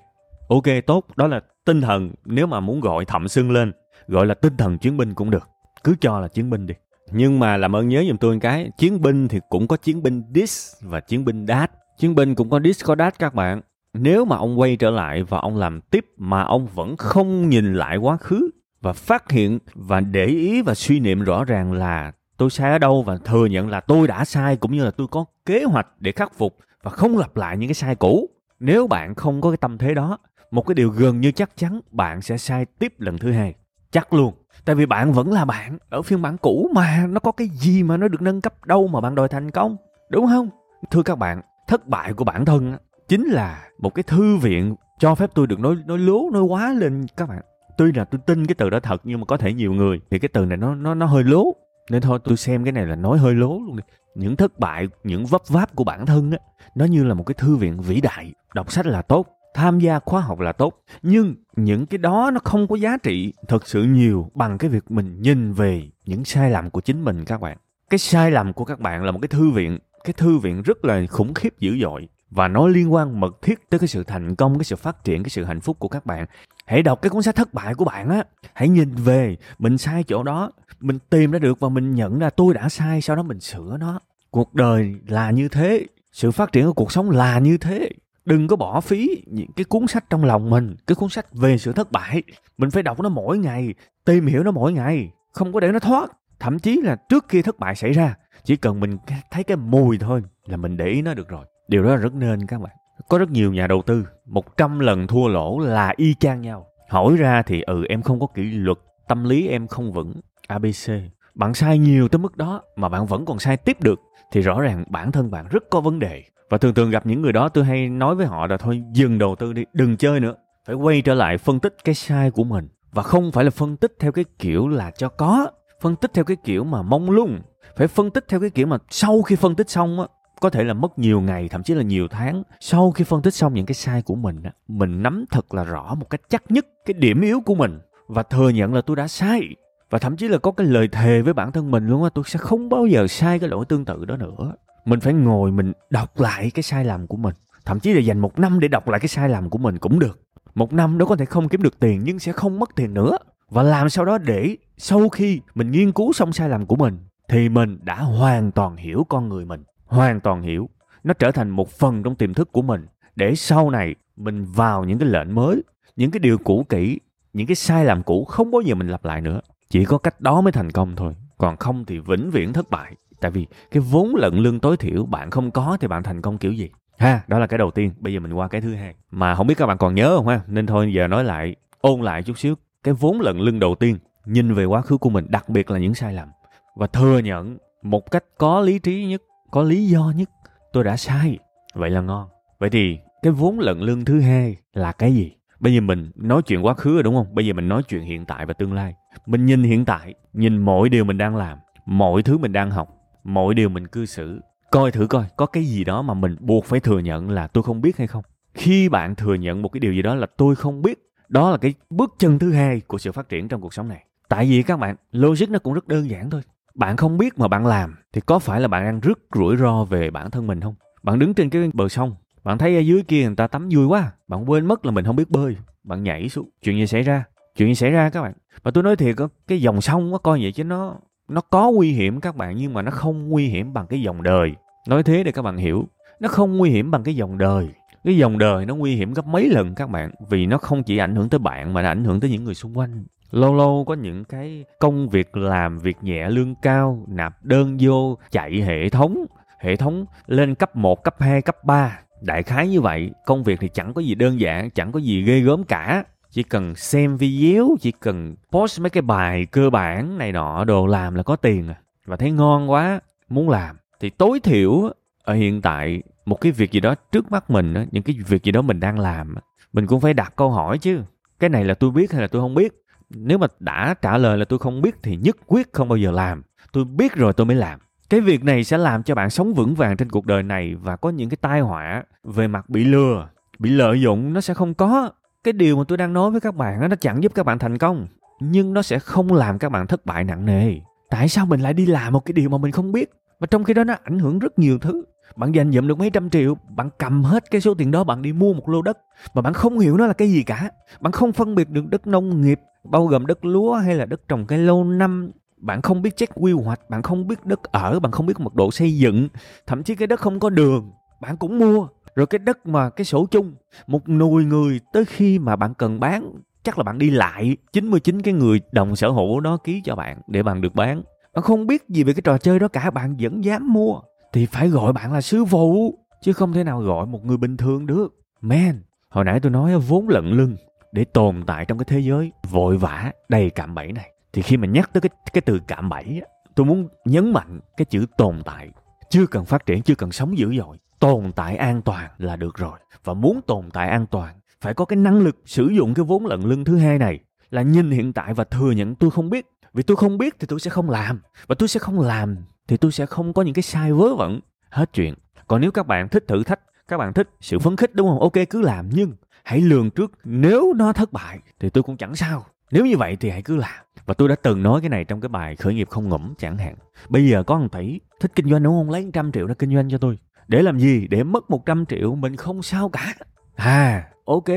Ok, 0.49 0.65
tốt. 0.87 1.05
Đó 1.17 1.27
là 1.27 1.41
tinh 1.65 1.81
thần. 1.81 2.11
Nếu 2.25 2.47
mà 2.47 2.61
muốn 2.61 2.81
gọi 2.81 3.05
thậm 3.05 3.29
xưng 3.29 3.51
lên, 3.51 3.73
gọi 4.09 4.27
là 4.27 4.35
tinh 4.35 4.57
thần 4.57 4.79
chiến 4.79 4.97
binh 4.97 5.15
cũng 5.15 5.31
được. 5.31 5.49
Cứ 5.85 5.95
cho 6.01 6.21
là 6.21 6.29
chiến 6.29 6.51
binh 6.51 6.67
đi 6.67 6.75
nhưng 7.13 7.39
mà 7.39 7.57
làm 7.57 7.77
ơn 7.77 7.89
nhớ 7.89 8.05
giùm 8.09 8.17
tôi 8.17 8.35
một 8.35 8.41
cái 8.43 8.71
chiến 8.79 9.01
binh 9.01 9.29
thì 9.29 9.41
cũng 9.49 9.69
có 9.69 9.77
chiến 9.77 10.03
binh 10.03 10.23
dis 10.35 10.73
và 10.81 11.01
chiến 11.01 11.25
binh 11.25 11.47
đát 11.47 11.71
chiến 11.99 12.15
binh 12.15 12.35
cũng 12.35 12.51
có 12.51 12.61
dis 12.65 12.85
có 12.85 12.95
đát 12.95 13.19
các 13.19 13.35
bạn 13.35 13.61
nếu 13.95 14.25
mà 14.25 14.37
ông 14.37 14.61
quay 14.61 14.77
trở 14.77 14.91
lại 14.91 15.23
và 15.23 15.39
ông 15.39 15.57
làm 15.57 15.81
tiếp 15.81 16.05
mà 16.17 16.43
ông 16.43 16.67
vẫn 16.75 16.97
không 16.97 17.49
nhìn 17.49 17.75
lại 17.75 17.97
quá 17.97 18.17
khứ 18.17 18.51
và 18.81 18.93
phát 18.93 19.31
hiện 19.31 19.59
và 19.75 20.01
để 20.01 20.25
ý 20.27 20.63
và 20.63 20.75
suy 20.75 21.01
niệm 21.01 21.23
rõ 21.23 21.45
ràng 21.45 21.73
là 21.73 22.13
tôi 22.37 22.51
sai 22.51 22.73
ở 22.73 22.79
đâu 22.79 23.03
và 23.03 23.17
thừa 23.17 23.47
nhận 23.47 23.69
là 23.69 23.81
tôi 23.81 24.09
đã 24.09 24.25
sai 24.25 24.57
cũng 24.57 24.73
như 24.73 24.85
là 24.85 24.91
tôi 24.91 25.07
có 25.11 25.25
kế 25.47 25.65
hoạch 25.65 25.87
để 25.99 26.13
khắc 26.13 26.35
phục 26.35 26.57
và 26.83 26.91
không 26.91 27.19
lặp 27.19 27.37
lại 27.37 27.57
những 27.57 27.69
cái 27.69 27.75
sai 27.75 27.95
cũ. 27.95 28.31
Nếu 28.61 28.87
bạn 28.87 29.15
không 29.15 29.41
có 29.41 29.51
cái 29.51 29.57
tâm 29.57 29.79
thế 29.79 29.95
đó, 29.95 30.19
một 30.51 30.67
cái 30.67 30.75
điều 30.75 30.91
gần 30.91 31.21
như 31.21 31.33
chắc 31.33 31.57
chắn 31.57 31.81
bạn 31.91 32.23
sẽ 32.23 32.39
sai 32.39 32.67
tiếp 32.79 32.95
lần 32.99 33.19
thứ 33.19 33.33
hai. 33.33 33.55
Chắc 33.91 34.13
luôn. 34.13 34.35
Tại 34.65 34.75
vì 34.77 34.87
bạn 34.87 35.13
vẫn 35.13 35.33
là 35.33 35.45
bạn 35.45 35.79
ở 35.91 36.03
phiên 36.03 36.23
bản 36.23 36.37
cũ 36.37 36.71
mà 36.75 37.07
nó 37.09 37.21
có 37.21 37.33
cái 37.33 37.49
gì 37.49 37.83
mà 37.83 37.97
nó 37.97 38.09
được 38.09 38.23
nâng 38.23 38.41
cấp 38.41 38.65
đâu 38.65 38.87
mà 38.87 39.01
bạn 39.01 39.15
đòi 39.15 39.29
thành 39.29 39.51
công. 39.51 39.77
Đúng 40.11 40.27
không? 40.27 40.49
Thưa 40.91 41.03
các 41.03 41.19
bạn, 41.19 41.43
thất 41.69 41.87
bại 41.87 42.13
của 42.13 42.25
bản 42.25 42.45
thân 42.45 42.77
chính 43.09 43.25
là 43.25 43.69
một 43.79 43.95
cái 43.95 44.03
thư 44.03 44.37
viện 44.37 44.75
cho 44.99 45.15
phép 45.15 45.31
tôi 45.35 45.47
được 45.47 45.61
nói 45.61 45.77
nói 45.87 45.99
lố 45.99 46.31
nói 46.33 46.43
quá 46.43 46.73
lên 46.73 47.07
các 47.17 47.29
bạn 47.29 47.43
tuy 47.79 47.93
là 47.93 48.05
tôi 48.05 48.21
tin 48.27 48.47
cái 48.47 48.55
từ 48.55 48.71
đó 48.71 48.81
thật 48.81 49.01
nhưng 49.05 49.21
mà 49.21 49.25
có 49.25 49.37
thể 49.37 49.53
nhiều 49.53 49.73
người 49.73 50.01
thì 50.11 50.19
cái 50.19 50.29
từ 50.29 50.45
này 50.45 50.57
nó 50.57 50.75
nó 50.75 50.95
nó 50.95 51.07
hơi 51.07 51.25
lố 51.25 51.45
nên 51.91 52.03
thôi 52.03 52.19
tôi 52.25 52.37
xem 52.37 52.65
cái 52.65 52.73
này 52.73 52.87
là 52.87 52.97
nói 52.97 53.19
hơi 53.19 53.35
lố 53.35 53.49
luôn 53.49 53.77
đi 53.77 53.83
những 54.15 54.37
thất 54.37 54.59
bại 54.59 54.89
những 55.05 55.27
vấp 55.27 55.43
váp 55.49 55.75
của 55.75 55.85
bản 55.85 56.07
thân 56.07 56.31
á 56.31 56.39
nó 56.75 56.85
như 56.85 57.05
là 57.05 57.15
một 57.15 57.25
cái 57.27 57.35
thư 57.39 57.57
viện 57.57 57.81
vĩ 57.81 58.01
đại 58.01 58.33
đọc 58.55 58.73
sách 58.73 58.87
là 58.87 59.03
tốt 59.03 59.27
tham 59.55 59.79
gia 59.79 59.99
khóa 59.99 60.21
học 60.21 60.41
là 60.41 60.53
tốt, 60.53 60.83
nhưng 61.03 61.35
những 61.57 61.87
cái 61.87 61.99
đó 61.99 62.31
nó 62.35 62.41
không 62.45 62.69
có 62.69 62.77
giá 62.77 62.97
trị 63.03 63.33
thật 63.49 63.69
sự 63.69 63.83
nhiều 63.83 64.31
bằng 64.35 64.59
cái 64.59 64.71
việc 64.71 64.91
mình 64.91 65.23
nhìn 65.23 65.53
về 65.53 65.89
những 66.05 66.25
sai 66.25 66.51
lầm 66.51 66.71
của 66.71 66.81
chính 66.81 67.05
mình 67.05 67.25
các 67.25 67.41
bạn. 67.41 67.57
Cái 67.91 67.99
sai 67.99 68.31
lầm 68.31 68.53
của 68.53 68.65
các 68.65 68.81
bạn 68.81 69.05
là 69.05 69.11
một 69.11 69.19
cái 69.23 69.29
thư 69.29 69.51
viện, 69.51 69.79
cái 70.05 70.13
thư 70.13 70.39
viện 70.39 70.63
rất 70.63 70.85
là 70.85 71.07
khủng 71.07 71.35
khiếp 71.35 71.59
dữ 71.59 71.79
dội 71.83 72.09
và 72.31 72.49
nó 72.49 72.67
liên 72.67 72.93
quan 72.93 73.21
mật 73.21 73.43
thiết 73.43 73.71
tới 73.71 73.81
cái 73.81 73.89
sự 73.89 74.05
thành 74.05 74.35
công, 74.35 74.59
cái 74.59 74.65
sự 74.65 74.77
phát 74.77 75.05
triển, 75.05 75.23
cái 75.23 75.31
sự 75.31 75.45
hạnh 75.45 75.61
phúc 75.61 75.79
của 75.79 75.89
các 75.89 76.07
bạn. 76.07 76.27
Hãy 76.67 76.83
đọc 76.83 77.03
cái 77.03 77.11
cuốn 77.11 77.23
sách 77.23 77.37
thất 77.37 77.55
bại 77.55 77.75
của 77.75 77.85
bạn 77.85 78.09
á, 78.09 78.25
hãy 78.55 78.69
nhìn 78.69 78.95
về, 78.95 79.37
mình 79.59 79.79
sai 79.79 80.03
chỗ 80.03 80.23
đó, 80.23 80.51
mình 80.81 80.99
tìm 81.11 81.31
ra 81.31 81.39
được 81.39 81.61
và 81.61 81.69
mình 81.69 81.95
nhận 81.95 82.19
ra 82.19 82.31
tôi 82.31 82.55
đã 82.55 82.69
sai, 82.69 83.01
sau 83.01 83.17
đó 83.17 83.23
mình 83.23 83.41
sửa 83.41 83.77
nó. 83.81 84.01
Cuộc 84.31 84.55
đời 84.55 84.95
là 85.07 85.31
như 85.31 85.49
thế, 85.49 85.87
sự 86.13 86.31
phát 86.31 86.53
triển 86.53 86.67
của 86.67 86.73
cuộc 86.73 86.93
sống 86.93 87.11
là 87.11 87.39
như 87.39 87.59
thế 87.59 87.91
đừng 88.25 88.49
có 88.49 88.57
bỏ 88.57 88.81
phí 88.81 89.25
những 89.27 89.53
cái 89.57 89.65
cuốn 89.65 89.87
sách 89.87 90.05
trong 90.11 90.25
lòng 90.25 90.51
mình, 90.51 90.77
cái 90.87 90.95
cuốn 90.95 91.09
sách 91.09 91.27
về 91.33 91.59
sự 91.59 91.73
thất 91.73 91.93
bại. 91.93 92.23
Mình 92.59 92.71
phải 92.71 92.83
đọc 92.83 93.01
nó 93.01 93.09
mỗi 93.09 93.39
ngày, 93.39 93.75
tìm 94.05 94.27
hiểu 94.27 94.43
nó 94.43 94.51
mỗi 94.51 94.73
ngày, 94.73 95.11
không 95.33 95.53
có 95.53 95.61
để 95.61 95.73
nó 95.73 95.79
thoát. 95.79 96.11
Thậm 96.41 96.59
chí 96.59 96.81
là 96.83 96.97
trước 97.09 97.27
khi 97.29 97.43
thất 97.43 97.59
bại 97.59 97.75
xảy 97.75 97.93
ra, 97.93 98.15
chỉ 98.45 98.57
cần 98.57 98.81
mình 98.81 98.97
thấy 99.31 99.45
cái 99.45 99.57
mùi 99.57 99.99
thôi 99.99 100.23
là 100.47 100.57
mình 100.57 100.77
để 100.77 100.87
ý 100.87 101.03
nó 101.03 101.15
được 101.15 101.29
rồi. 101.29 101.45
Điều 101.69 101.83
đó 101.83 101.91
là 101.91 101.97
rất 101.97 102.15
nên 102.15 102.47
các 102.47 102.61
bạn. 102.61 102.73
Có 103.09 103.19
rất 103.19 103.31
nhiều 103.31 103.53
nhà 103.53 103.67
đầu 103.67 103.83
tư, 103.83 104.07
một 104.27 104.57
trăm 104.57 104.79
lần 104.79 105.07
thua 105.07 105.29
lỗ 105.29 105.59
là 105.59 105.95
y 105.97 106.15
chang 106.15 106.41
nhau. 106.41 106.67
Hỏi 106.89 107.17
ra 107.17 107.43
thì 107.43 107.63
ừ 107.63 107.85
em 107.89 108.03
không 108.03 108.21
có 108.21 108.27
kỷ 108.27 108.43
luật, 108.43 108.79
tâm 109.09 109.25
lý 109.25 109.49
em 109.49 109.67
không 109.67 109.93
vững 109.93 110.13
abc 110.49 110.91
bạn 111.35 111.55
sai 111.55 111.79
nhiều 111.79 112.09
tới 112.09 112.19
mức 112.19 112.37
đó 112.37 112.63
mà 112.77 112.89
bạn 112.89 113.07
vẫn 113.07 113.25
còn 113.25 113.39
sai 113.39 113.57
tiếp 113.57 113.83
được, 113.83 114.01
thì 114.33 114.41
rõ 114.41 114.61
ràng 114.61 114.85
bản 114.89 115.13
thân 115.13 115.31
bạn 115.31 115.47
rất 115.51 115.65
có 115.71 115.81
vấn 115.81 115.99
đề 115.99 116.25
và 116.51 116.59
thường 116.59 116.75
thường 116.75 116.91
gặp 116.91 117.07
những 117.07 117.23
người 117.23 117.33
đó, 117.33 117.49
tôi 117.49 117.65
hay 117.65 117.89
nói 117.89 118.15
với 118.15 118.27
họ 118.27 118.47
là 118.47 118.57
thôi, 118.57 118.83
dừng 118.93 119.19
đầu 119.19 119.37
tư 119.37 119.53
đi, 119.53 119.65
đừng 119.73 119.97
chơi 119.97 120.21
nữa. 120.21 120.35
Phải 120.67 120.77
quay 120.77 121.03
trở 121.03 121.15
lại 121.15 121.39
phân 121.39 121.61
tích 121.61 121.77
cái 121.85 121.95
sai 121.95 122.31
của 122.31 122.45
mình. 122.45 122.69
Và 122.93 123.03
không 123.03 123.33
phải 123.33 123.45
là 123.45 123.51
phân 123.51 123.77
tích 123.77 123.93
theo 124.01 124.13
cái 124.13 124.25
kiểu 124.39 124.69
là 124.69 124.91
cho 124.91 125.09
có, 125.09 125.51
phân 125.81 125.97
tích 125.97 126.11
theo 126.15 126.25
cái 126.25 126.37
kiểu 126.45 126.65
mà 126.65 126.83
mong 126.83 127.11
lung. 127.11 127.41
Phải 127.77 127.89
phân 127.89 128.11
tích 128.11 128.25
theo 128.29 128.41
cái 128.41 128.51
kiểu 128.51 128.67
mà 128.67 128.79
sau 128.91 129.23
khi 129.23 129.37
phân 129.37 129.55
tích 129.55 129.71
xong 129.71 130.01
á, 130.01 130.07
có 130.41 130.51
thể 130.51 130.65
là 130.65 130.75
mất 130.75 130.99
nhiều 130.99 131.21
ngày, 131.21 131.49
thậm 131.49 131.63
chí 131.63 131.75
là 131.75 131.83
nhiều 131.83 132.09
tháng, 132.09 132.43
sau 132.61 132.91
khi 132.91 133.05
phân 133.05 133.23
tích 133.23 133.35
xong 133.35 133.55
những 133.55 133.67
cái 133.67 133.75
sai 133.75 134.03
của 134.03 134.15
mình 134.15 134.43
á, 134.43 134.51
mình 134.69 135.03
nắm 135.03 135.25
thật 135.31 135.55
là 135.55 135.65
rõ 135.65 135.95
một 135.95 136.11
cách 136.11 136.21
chắc 136.29 136.43
nhất 136.49 136.67
cái 136.87 136.95
điểm 136.95 137.21
yếu 137.21 137.41
của 137.41 137.55
mình. 137.55 137.79
Và 138.09 138.23
thừa 138.23 138.49
nhận 138.49 138.75
là 138.75 138.81
tôi 138.81 138.97
đã 138.97 139.09
sai. 139.09 139.43
Và 139.91 139.99
thậm 139.99 140.17
chí 140.17 140.29
là 140.29 140.39
có 140.39 140.51
cái 140.51 140.67
lời 140.67 140.89
thề 140.89 141.23
với 141.23 141.33
bản 141.33 141.53
thân 141.53 141.71
mình 141.71 141.87
luôn 141.87 142.03
á, 142.03 142.11
tôi 142.15 142.25
sẽ 142.27 142.39
không 142.39 142.69
bao 142.69 142.87
giờ 142.87 143.07
sai 143.07 143.39
cái 143.39 143.49
lỗi 143.49 143.65
tương 143.65 143.85
tự 143.85 144.05
đó 144.05 144.17
nữa 144.17 144.53
mình 144.85 145.01
phải 145.01 145.13
ngồi 145.13 145.53
mình 145.53 145.73
đọc 145.91 146.21
lại 146.21 146.51
cái 146.55 146.63
sai 146.63 146.85
lầm 146.85 147.07
của 147.07 147.17
mình. 147.17 147.35
Thậm 147.65 147.81
chí 147.81 147.93
là 147.93 148.01
dành 148.01 148.19
một 148.19 148.39
năm 148.39 148.61
để 148.61 148.69
đọc 148.69 148.89
lại 148.89 149.01
cái 149.01 149.09
sai 149.09 149.29
lầm 149.29 149.51
của 149.51 149.59
mình 149.59 149.79
cũng 149.79 149.99
được. 149.99 150.21
Một 150.55 150.73
năm 150.73 150.99
đó 150.99 151.07
có 151.07 151.17
thể 151.17 151.25
không 151.25 151.49
kiếm 151.49 151.63
được 151.63 151.81
tiền 151.81 152.01
nhưng 152.05 152.19
sẽ 152.19 152.33
không 152.33 152.59
mất 152.59 152.71
tiền 152.77 152.95
nữa. 152.95 153.19
Và 153.51 153.63
làm 153.63 153.91
sao 153.91 154.05
đó 154.05 154.19
để 154.19 154.57
sau 154.77 155.09
khi 155.09 155.41
mình 155.55 155.71
nghiên 155.71 155.93
cứu 155.93 156.13
xong 156.13 156.33
sai 156.33 156.49
lầm 156.49 156.67
của 156.67 156.77
mình, 156.77 156.99
thì 157.29 157.49
mình 157.49 157.79
đã 157.83 157.97
hoàn 157.97 158.53
toàn 158.53 158.77
hiểu 158.77 159.07
con 159.09 159.29
người 159.29 159.45
mình. 159.45 159.65
Hoàn 159.87 160.21
toàn 160.21 160.43
hiểu. 160.43 160.69
Nó 161.05 161.15
trở 161.15 161.31
thành 161.31 161.51
một 161.51 161.71
phần 161.71 162.03
trong 162.03 162.15
tiềm 162.15 162.35
thức 162.35 162.53
của 162.53 162.63
mình. 162.63 162.87
Để 163.17 163.35
sau 163.35 163.71
này 163.71 163.95
mình 164.17 164.45
vào 164.45 164.85
những 164.85 164.99
cái 164.99 165.09
lệnh 165.09 165.35
mới, 165.35 165.63
những 165.97 166.11
cái 166.11 166.21
điều 166.21 166.39
cũ 166.39 166.67
kỹ, 166.69 167.01
những 167.33 167.47
cái 167.47 167.55
sai 167.55 167.85
lầm 167.85 168.03
cũ 168.03 168.25
không 168.25 168.51
bao 168.51 168.61
giờ 168.61 168.75
mình 168.75 168.89
lặp 168.89 169.05
lại 169.05 169.21
nữa. 169.21 169.41
Chỉ 169.71 169.85
có 169.85 169.99
cách 169.99 170.21
đó 170.21 170.41
mới 170.41 170.53
thành 170.53 170.71
công 170.71 170.97
thôi. 170.97 171.15
Còn 171.39 171.57
không 171.57 171.85
thì 171.85 171.99
vĩnh 171.99 172.31
viễn 172.31 172.53
thất 172.53 172.71
bại 172.71 172.95
tại 173.21 173.31
vì 173.31 173.47
cái 173.71 173.83
vốn 173.91 174.15
lận 174.15 174.35
lương 174.35 174.61
tối 174.61 174.77
thiểu 174.77 175.07
bạn 175.07 175.31
không 175.31 175.51
có 175.51 175.77
thì 175.81 175.89
bạn 175.89 176.03
thành 176.03 176.23
công 176.23 176.39
kiểu 176.39 176.53
gì? 176.53 176.71
Ha. 176.99 177.23
Đó 177.27 177.39
là 177.39 177.47
cái 177.47 177.59
đầu 177.59 177.71
tiên. 177.71 177.91
Bây 177.99 178.13
giờ 178.13 178.21
mình 178.21 178.33
qua 178.33 178.49
cái 178.49 178.61
thứ 178.61 178.75
hai. 178.75 178.95
Mà 179.11 179.35
không 179.35 179.47
biết 179.47 179.55
các 179.59 179.67
bạn 179.67 179.79
còn 179.79 179.95
nhớ 179.95 180.17
không 180.17 180.29
ha? 180.29 180.41
Nên 180.47 180.67
thôi 180.67 180.93
giờ 180.93 181.07
nói 181.07 181.25
lại 181.25 181.57
ôn 181.81 182.01
lại 182.01 182.23
chút 182.23 182.39
xíu. 182.39 182.55
Cái 182.83 182.95
vốn 182.95 183.21
lận 183.21 183.39
lưng 183.39 183.61
đầu 183.61 183.75
tiên 183.75 183.99
nhìn 184.27 184.55
về 184.55 184.65
quá 184.65 184.83
khứ 184.83 184.97
của 184.97 185.11
mình 185.11 185.27
đặc 185.29 185.49
biệt 185.49 185.71
là 185.71 185.79
những 185.79 185.95
sai 185.95 186.15
lầm. 186.15 186.29
Và 186.77 186.87
thừa 186.87 187.19
nhận 187.19 187.59
một 187.83 188.11
cách 188.11 188.25
có 188.39 188.61
lý 188.61 188.79
trí 188.79 189.07
nhất 189.07 189.23
có 189.51 189.63
lý 189.63 189.87
do 189.87 190.13
nhất 190.17 190.31
tôi 190.73 190.85
đã 190.85 190.97
sai. 190.97 191.39
Vậy 191.75 191.91
là 191.91 192.01
ngon. 192.01 192.29
Vậy 192.59 192.71
thì 192.71 192.99
cái 193.23 193.33
vốn 193.33 193.59
lận 193.59 193.79
lưng 193.79 194.05
thứ 194.05 194.21
hai 194.21 194.57
là 194.73 194.93
cái 194.93 195.15
gì? 195.15 195.33
Bây 195.61 195.75
giờ 195.75 195.81
mình 195.81 196.11
nói 196.15 196.43
chuyện 196.43 196.65
quá 196.65 196.75
khứ 196.75 196.93
rồi 196.93 197.03
đúng 197.03 197.15
không? 197.15 197.35
Bây 197.35 197.47
giờ 197.47 197.53
mình 197.53 197.69
nói 197.69 197.83
chuyện 197.83 198.03
hiện 198.03 198.25
tại 198.25 198.47
và 198.47 198.53
tương 198.53 198.73
lai. 198.73 198.95
Mình 199.27 199.47
nhìn 199.47 199.63
hiện 199.63 199.85
tại 199.85 200.15
nhìn 200.33 200.59
mọi 200.59 200.89
điều 200.89 201.05
mình 201.05 201.19
đang 201.19 201.37
làm 201.37 201.59
mọi 201.87 202.23
thứ 202.23 202.39
mình 202.39 202.53
đang 202.53 202.71
học 202.71 202.89
mọi 203.25 203.55
điều 203.55 203.69
mình 203.69 203.87
cư 203.87 204.07
xử, 204.07 204.41
coi 204.71 204.91
thử 204.91 205.07
coi 205.07 205.25
có 205.37 205.47
cái 205.47 205.65
gì 205.65 205.85
đó 205.85 206.03
mà 206.03 206.15
mình 206.15 206.37
buộc 206.41 206.65
phải 206.65 206.81
thừa 206.81 206.99
nhận 206.99 207.31
là 207.31 207.47
tôi 207.47 207.63
không 207.63 207.81
biết 207.81 207.97
hay 207.97 208.07
không. 208.07 208.25
Khi 208.55 208.89
bạn 208.89 209.15
thừa 209.15 209.35
nhận 209.35 209.63
một 209.63 209.69
cái 209.69 209.81
điều 209.81 209.93
gì 209.93 210.03
đó 210.03 210.15
là 210.15 210.27
tôi 210.37 210.57
không 210.57 210.83
biết, 210.83 210.99
đó 211.29 211.51
là 211.51 211.57
cái 211.57 211.75
bước 211.91 212.15
chân 212.19 212.39
thứ 212.39 212.53
hai 212.53 212.81
của 212.81 212.99
sự 212.99 213.13
phát 213.13 213.29
triển 213.29 213.49
trong 213.49 213.61
cuộc 213.61 213.75
sống 213.75 213.89
này. 213.89 214.05
Tại 214.29 214.47
vì 214.47 214.63
các 214.63 214.77
bạn, 214.77 214.97
logic 215.13 215.51
nó 215.51 215.59
cũng 215.59 215.75
rất 215.75 215.89
đơn 215.89 216.11
giản 216.11 216.31
thôi. 216.31 216.43
Bạn 216.75 216.97
không 216.97 217.19
biết 217.19 217.39
mà 217.39 217.49
bạn 217.49 217.67
làm, 217.67 217.97
thì 218.13 218.21
có 218.21 218.39
phải 218.39 218.61
là 218.61 218.69
bạn 218.69 218.85
đang 218.85 219.01
rất 219.01 219.19
rủi 219.35 219.57
ro 219.57 219.85
về 219.85 220.11
bản 220.11 220.31
thân 220.31 220.47
mình 220.47 220.61
không? 220.61 220.75
Bạn 221.03 221.19
đứng 221.19 221.35
trên 221.35 221.51
cái 221.51 221.71
bờ 221.73 221.89
sông, 221.89 222.15
bạn 222.45 222.59
thấy 222.59 222.77
ở 222.77 222.81
dưới 222.81 223.03
kia 223.03 223.27
người 223.27 223.37
ta 223.37 223.47
tắm 223.47 223.69
vui 223.73 223.87
quá, 223.87 224.13
bạn 224.29 224.51
quên 224.51 224.67
mất 224.67 224.85
là 224.85 224.91
mình 224.91 225.05
không 225.05 225.17
biết 225.17 225.31
bơi, 225.31 225.57
bạn 225.85 226.03
nhảy 226.03 226.29
xuống. 226.29 226.51
Chuyện 226.63 226.77
gì 226.77 226.87
xảy 226.87 227.03
ra? 227.03 227.25
Chuyện 227.57 227.69
gì 227.69 227.75
xảy 227.75 227.91
ra 227.91 228.11
các 228.11 228.23
bạn? 228.23 228.33
Mà 228.65 228.71
tôi 228.71 228.85
nói 228.85 228.97
thiệt 228.97 229.17
cái 229.49 229.61
dòng 229.61 229.81
sông 229.81 230.11
nó 230.11 230.19
coi 230.19 230.43
vậy 230.43 230.53
chứ 230.53 230.65
nó 230.65 230.97
nó 231.31 231.41
có 231.41 231.71
nguy 231.71 231.93
hiểm 231.93 232.21
các 232.21 232.37
bạn 232.37 232.57
nhưng 232.57 232.75
mà 232.75 232.83
nó 232.83 232.91
không 232.91 233.29
nguy 233.29 233.47
hiểm 233.47 233.73
bằng 233.73 233.87
cái 233.87 234.03
dòng 234.03 234.23
đời. 234.23 234.55
Nói 234.89 235.03
thế 235.03 235.23
để 235.25 235.33
các 235.33 235.43
bạn 235.43 235.57
hiểu 235.57 235.89
nó 236.21 236.29
không 236.29 236.57
nguy 236.57 236.71
hiểm 236.71 236.91
bằng 236.91 237.03
cái 237.03 237.17
dòng 237.17 237.39
đời. 237.39 237.69
Cái 238.05 238.17
dòng 238.17 238.39
đời 238.39 238.67
nó 238.67 238.75
nguy 238.75 238.97
hiểm 238.97 239.13
gấp 239.13 239.27
mấy 239.27 239.49
lần 239.49 239.75
các 239.75 239.91
bạn 239.91 240.11
vì 240.29 240.47
nó 240.47 240.59
không 240.59 240.83
chỉ 240.83 240.99
ảnh 240.99 241.17
hưởng 241.17 241.29
tới 241.29 241.39
bạn 241.39 241.75
mà 241.75 241.83
nó 241.83 241.89
ảnh 241.89 242.05
hưởng 242.05 242.21
tới 242.21 242.31
những 242.31 242.45
người 242.45 242.55
xung 242.55 242.79
quanh. 242.79 243.05
Lâu 243.31 243.55
lâu 243.55 243.85
có 243.89 243.95
những 243.95 244.25
cái 244.25 244.65
công 244.79 245.09
việc 245.09 245.37
làm 245.37 245.79
việc 245.79 245.97
nhẹ 246.03 246.29
lương 246.29 246.55
cao 246.63 247.05
nạp 247.09 247.45
đơn 247.45 247.77
vô 247.81 248.19
chạy 248.31 248.61
hệ 248.61 248.89
thống 248.89 249.27
hệ 249.61 249.77
thống 249.77 250.05
lên 250.27 250.55
cấp 250.55 250.77
1, 250.77 251.05
cấp 251.05 251.15
2, 251.19 251.43
cấp 251.43 251.65
3 251.65 252.01
đại 252.21 252.43
khái 252.43 252.69
như 252.69 252.81
vậy 252.81 253.11
công 253.27 253.45
việc 253.45 253.61
thì 253.61 253.69
chẳng 253.69 253.95
có 253.95 254.01
gì 254.01 254.15
đơn 254.15 254.41
giản 254.41 254.71
chẳng 254.71 254.93
có 254.93 254.99
gì 254.99 255.23
ghê 255.23 255.41
gớm 255.41 255.65
cả 255.65 256.05
chỉ 256.31 256.43
cần 256.43 256.75
xem 256.75 257.17
video, 257.17 257.77
chỉ 257.81 257.93
cần 257.93 258.35
post 258.53 258.81
mấy 258.81 258.91
cái 258.91 259.03
bài 259.03 259.47
cơ 259.47 259.71
bản 259.71 260.19
này 260.19 260.33
nọ 260.33 260.65
đồ 260.65 260.87
làm 260.87 261.15
là 261.15 261.23
có 261.23 261.37
tiền 261.37 261.69
à. 261.69 261.75
Và 262.07 262.17
thấy 262.17 262.31
ngon 262.31 262.71
quá, 262.71 263.01
muốn 263.29 263.49
làm. 263.49 263.77
Thì 264.01 264.11
tối 264.11 264.41
thiểu 264.41 264.91
ở 265.25 265.35
hiện 265.35 265.63
tại, 265.63 266.03
một 266.25 266.41
cái 266.41 266.53
việc 266.53 266.73
gì 266.73 266.81
đó 266.81 266.95
trước 267.13 267.33
mắt 267.33 267.51
mình 267.51 267.75
những 267.91 268.03
cái 268.03 268.17
việc 268.27 268.43
gì 268.43 268.53
đó 268.53 268.63
mình 268.63 268.81
đang 268.81 268.99
làm 268.99 269.35
mình 269.73 269.87
cũng 269.87 270.01
phải 270.01 270.15
đặt 270.15 270.33
câu 270.37 270.51
hỏi 270.51 270.79
chứ. 270.79 271.01
Cái 271.41 271.51
này 271.51 271.65
là 271.65 271.75
tôi 271.75 271.91
biết 271.91 272.13
hay 272.13 272.21
là 272.21 272.29
tôi 272.29 272.43
không 272.43 272.55
biết? 272.55 272.85
Nếu 273.11 273.39
mà 273.39 273.47
đã 273.61 273.95
trả 274.03 274.19
lời 274.19 274.39
là 274.39 274.45
tôi 274.45 274.59
không 274.59 274.83
biết 274.83 274.97
thì 275.03 275.17
nhất 275.17 275.37
quyết 275.47 275.73
không 275.73 275.89
bao 275.89 275.97
giờ 275.97 276.11
làm. 276.11 276.43
Tôi 276.73 276.85
biết 276.85 277.15
rồi 277.15 277.33
tôi 277.33 277.47
mới 277.47 277.57
làm. 277.57 277.81
Cái 278.11 278.21
việc 278.21 278.45
này 278.45 278.65
sẽ 278.65 278.79
làm 278.79 279.03
cho 279.03 279.15
bạn 279.15 279.31
sống 279.31 279.55
vững 279.55 279.75
vàng 279.75 279.97
trên 279.97 280.11
cuộc 280.11 280.27
đời 280.27 280.43
này 280.43 280.75
và 280.75 280.97
có 280.97 281.11
những 281.11 281.29
cái 281.29 281.37
tai 281.41 281.61
họa 281.61 282.03
về 282.25 282.49
mặt 282.49 282.71
bị 282.71 282.85
lừa, 282.85 283.29
bị 283.59 283.71
lợi 283.71 284.01
dụng 284.01 284.33
nó 284.33 284.41
sẽ 284.41 284.55
không 284.55 284.75
có 284.75 285.11
cái 285.45 285.53
điều 285.53 285.77
mà 285.77 285.85
tôi 285.89 285.99
đang 285.99 286.13
nói 286.13 286.31
với 286.31 286.41
các 286.41 286.55
bạn 286.55 286.89
nó 286.91 286.97
chẳng 286.97 287.23
giúp 287.23 287.33
các 287.35 287.47
bạn 287.47 287.59
thành 287.59 287.79
công, 287.79 288.07
nhưng 288.41 288.75
nó 288.75 288.83
sẽ 288.83 288.99
không 288.99 289.33
làm 289.33 289.59
các 289.59 289.69
bạn 289.69 289.87
thất 289.87 290.07
bại 290.07 290.25
nặng 290.25 290.47
nề. 290.47 290.75
Tại 291.11 291.29
sao 291.29 291.47
mình 291.47 291.61
lại 291.61 291.75
đi 291.75 291.87
làm 291.87 292.13
một 292.13 292.25
cái 292.25 292.33
điều 292.33 292.49
mà 292.49 292.59
mình 292.59 292.73
không 292.73 292.93
biết? 292.93 293.11
Và 293.41 293.47
trong 293.47 293.65
khi 293.65 293.75
đó 293.75 293.85
nó 293.85 293.95
ảnh 294.05 294.19
hưởng 294.19 294.39
rất 294.39 294.59
nhiều 294.59 294.79
thứ. 294.79 295.03
Bạn 295.37 295.53
dành 295.53 295.73
dụm 295.73 295.89
được 295.89 295.99
mấy 295.99 296.11
trăm 296.11 296.31
triệu, 296.31 296.57
bạn 296.77 296.91
cầm 296.99 297.25
hết 297.25 297.51
cái 297.51 297.61
số 297.61 297.75
tiền 297.75 297.91
đó 297.91 298.05
bạn 298.05 298.23
đi 298.23 298.33
mua 298.33 298.53
một 298.53 298.69
lô 298.69 298.83
đất, 298.83 298.99
mà 299.35 299.43
bạn 299.43 299.53
không 299.53 299.79
hiểu 299.79 299.97
nó 299.97 300.07
là 300.07 300.13
cái 300.13 300.31
gì 300.31 300.43
cả. 300.43 300.71
Bạn 301.01 301.13
không 301.13 301.33
phân 301.33 301.55
biệt 301.55 301.69
được 301.69 301.87
đất 301.91 302.07
nông 302.07 302.41
nghiệp, 302.41 302.61
bao 302.85 303.07
gồm 303.07 303.27
đất 303.27 303.45
lúa 303.45 303.75
hay 303.75 303.95
là 303.95 304.07
đất 304.07 304.29
trồng 304.29 304.47
cây 304.47 304.59
lâu 304.59 304.85
năm. 304.85 305.31
Bạn 305.57 305.83
không 305.83 306.03
biết 306.03 306.17
check 306.17 306.33
quy 306.37 306.53
hoạch, 306.53 306.91
bạn 306.91 307.03
không 307.03 307.29
biết 307.29 307.47
đất 307.47 307.63
ở, 307.63 308.01
bạn 308.01 308.13
không 308.13 308.27
biết 308.27 308.41
mật 308.41 308.55
độ 308.55 308.71
xây 308.71 308.99
dựng, 308.99 309.29
thậm 309.67 309.83
chí 309.83 309.95
cái 309.95 310.07
đất 310.07 310.21
không 310.21 310.41
có 310.41 310.51
đường, 310.51 310.91
bạn 311.21 311.37
cũng 311.37 311.59
mua 311.59 311.87
rồi 312.15 312.27
cái 312.27 312.39
đất 312.39 312.67
mà 312.67 312.91
cái 312.91 313.05
sổ 313.05 313.27
chung, 313.31 313.55
một 313.87 314.09
nùi 314.09 314.45
người 314.45 314.81
tới 314.93 315.05
khi 315.05 315.39
mà 315.39 315.57
bạn 315.57 315.75
cần 315.75 316.01
bán, 316.01 316.33
chắc 316.63 316.79
là 316.79 316.85
bạn 316.85 316.99
đi 316.99 317.11
lại 317.11 317.57
99 317.73 318.23
cái 318.23 318.35
người 318.35 318.61
đồng 318.73 318.97
sở 318.97 319.09
hữu 319.09 319.41
đó 319.41 319.57
ký 319.65 319.83
cho 319.85 319.97
bạn 319.97 320.21
để 320.27 320.43
bạn 320.43 320.61
được 320.61 320.75
bán. 320.75 321.03
Bạn 321.35 321.43
không 321.43 321.67
biết 321.67 321.89
gì 321.89 322.05
về 322.05 322.13
cái 322.13 322.23
trò 322.23 322.39
chơi 322.39 322.59
đó 322.59 322.69
cả, 322.69 322.91
bạn 322.91 323.17
vẫn 323.21 323.45
dám 323.45 323.73
mua. 323.73 324.01
Thì 324.33 324.47
phải 324.47 324.69
gọi 324.69 324.93
bạn 324.93 325.13
là 325.13 325.21
sư 325.21 325.45
phụ 325.45 325.99
chứ 326.23 326.33
không 326.33 326.53
thể 326.53 326.65
nào 326.65 326.81
gọi 326.81 327.07
một 327.07 327.25
người 327.25 327.37
bình 327.37 327.57
thường 327.57 327.87
được. 327.87 328.15
Man, 328.41 328.81
hồi 329.09 329.25
nãy 329.25 329.41
tôi 329.41 329.51
nói 329.51 329.79
vốn 329.79 330.09
lận 330.09 330.25
lưng, 330.25 330.57
để 330.93 331.05
tồn 331.05 331.43
tại 331.47 331.65
trong 331.65 331.79
cái 331.79 331.85
thế 331.89 331.99
giới 331.99 332.33
vội 332.51 332.77
vã, 332.77 333.13
đầy 333.29 333.51
cạm 333.51 333.75
bẫy 333.75 333.93
này. 333.93 334.13
Thì 334.33 334.43
khi 334.43 334.57
mà 334.57 334.67
nhắc 334.67 334.91
tới 334.93 335.01
cái 335.01 335.11
cái 335.33 335.41
từ 335.41 335.61
cạm 335.67 335.89
bẫy 335.89 336.23
tôi 336.55 336.67
muốn 336.67 336.89
nhấn 337.05 337.33
mạnh 337.33 337.61
cái 337.77 337.85
chữ 337.85 338.07
tồn 338.17 338.43
tại. 338.45 338.69
Chưa 339.11 339.27
cần 339.27 339.45
phát 339.45 339.67
triển, 339.67 339.83
chưa 339.83 339.95
cần 339.95 340.13
sống 340.13 340.39
dữ 340.39 340.55
dội 340.59 340.77
tồn 341.01 341.33
tại 341.33 341.57
an 341.57 341.83
toàn 341.83 342.11
là 342.19 342.37
được 342.37 342.57
rồi. 342.57 342.79
Và 343.05 343.15
muốn 343.15 343.41
tồn 343.47 343.71
tại 343.71 343.89
an 343.89 344.07
toàn, 344.07 344.35
phải 344.61 344.75
có 344.75 344.85
cái 344.85 344.97
năng 344.97 345.19
lực 345.19 345.37
sử 345.45 345.69
dụng 345.69 345.95
cái 345.95 346.05
vốn 346.05 346.27
lận 346.27 346.41
lưng 346.41 346.65
thứ 346.65 346.77
hai 346.77 346.99
này 346.99 347.19
là 347.51 347.63
nhìn 347.63 347.91
hiện 347.91 348.13
tại 348.13 348.35
và 348.35 348.45
thừa 348.45 348.71
nhận 348.71 348.95
tôi 348.95 349.11
không 349.11 349.31
biết. 349.31 349.47
Vì 349.75 349.83
tôi 349.83 349.97
không 349.97 350.19
biết 350.19 350.37
thì 350.39 350.47
tôi 350.47 350.61
sẽ 350.61 350.71
không 350.71 350.91
làm. 350.91 351.21
Và 351.47 351.55
tôi 351.55 351.69
sẽ 351.69 351.81
không 351.81 352.01
làm 352.01 352.37
thì 352.69 352.77
tôi 352.77 352.93
sẽ 352.93 353.07
không 353.07 353.33
có 353.33 353.43
những 353.43 353.55
cái 353.55 353.63
sai 353.63 353.93
vớ 353.93 354.15
vẩn. 354.15 354.41
Hết 354.71 354.93
chuyện. 354.93 355.15
Còn 355.47 355.61
nếu 355.61 355.71
các 355.71 355.87
bạn 355.87 356.09
thích 356.09 356.25
thử 356.29 356.45
thách, 356.45 356.61
các 356.89 356.99
bạn 356.99 357.13
thích 357.13 357.29
sự 357.41 357.59
phấn 357.59 357.77
khích 357.77 357.95
đúng 357.95 358.09
không? 358.09 358.21
Ok, 358.21 358.33
cứ 358.51 358.61
làm. 358.63 358.89
Nhưng 358.93 359.13
hãy 359.45 359.61
lường 359.61 359.91
trước. 359.91 360.13
Nếu 360.25 360.73
nó 360.77 360.93
thất 360.93 361.13
bại 361.13 361.39
thì 361.61 361.71
tôi 361.71 361.83
cũng 361.83 361.97
chẳng 361.97 362.17
sao. 362.17 362.47
Nếu 362.71 362.87
như 362.87 362.97
vậy 362.97 363.17
thì 363.21 363.31
hãy 363.31 363.43
cứ 363.43 363.57
làm. 363.57 363.85
Và 364.07 364.15
tôi 364.15 364.29
đã 364.29 364.37
từng 364.43 364.63
nói 364.63 364.81
cái 364.81 364.91
này 364.91 365.05
trong 365.05 365.21
cái 365.21 365.29
bài 365.29 365.57
khởi 365.57 365.75
nghiệp 365.75 365.89
không 365.89 366.09
ngủm 366.09 366.35
chẳng 366.39 366.59
hạn. 366.59 366.75
Bây 367.09 367.29
giờ 367.29 367.43
có 367.43 367.59
thằng 367.59 367.69
tỷ 367.69 368.01
thích 368.21 368.33
kinh 368.35 368.51
doanh 368.51 368.63
đúng 368.63 368.75
không? 368.75 368.91
Lấy 368.91 369.05
100 369.05 369.33
triệu 369.33 369.47
ra 369.47 369.55
kinh 369.55 369.75
doanh 369.75 369.91
cho 369.91 369.99
tôi 369.99 370.19
để 370.51 370.63
làm 370.63 370.79
gì? 370.79 371.07
Để 371.11 371.23
mất 371.23 371.51
100 371.51 371.87
triệu 371.87 372.15
mình 372.15 372.37
không 372.37 372.63
sao 372.63 372.89
cả. 372.89 373.15
À 373.57 374.09
ok 374.25 374.49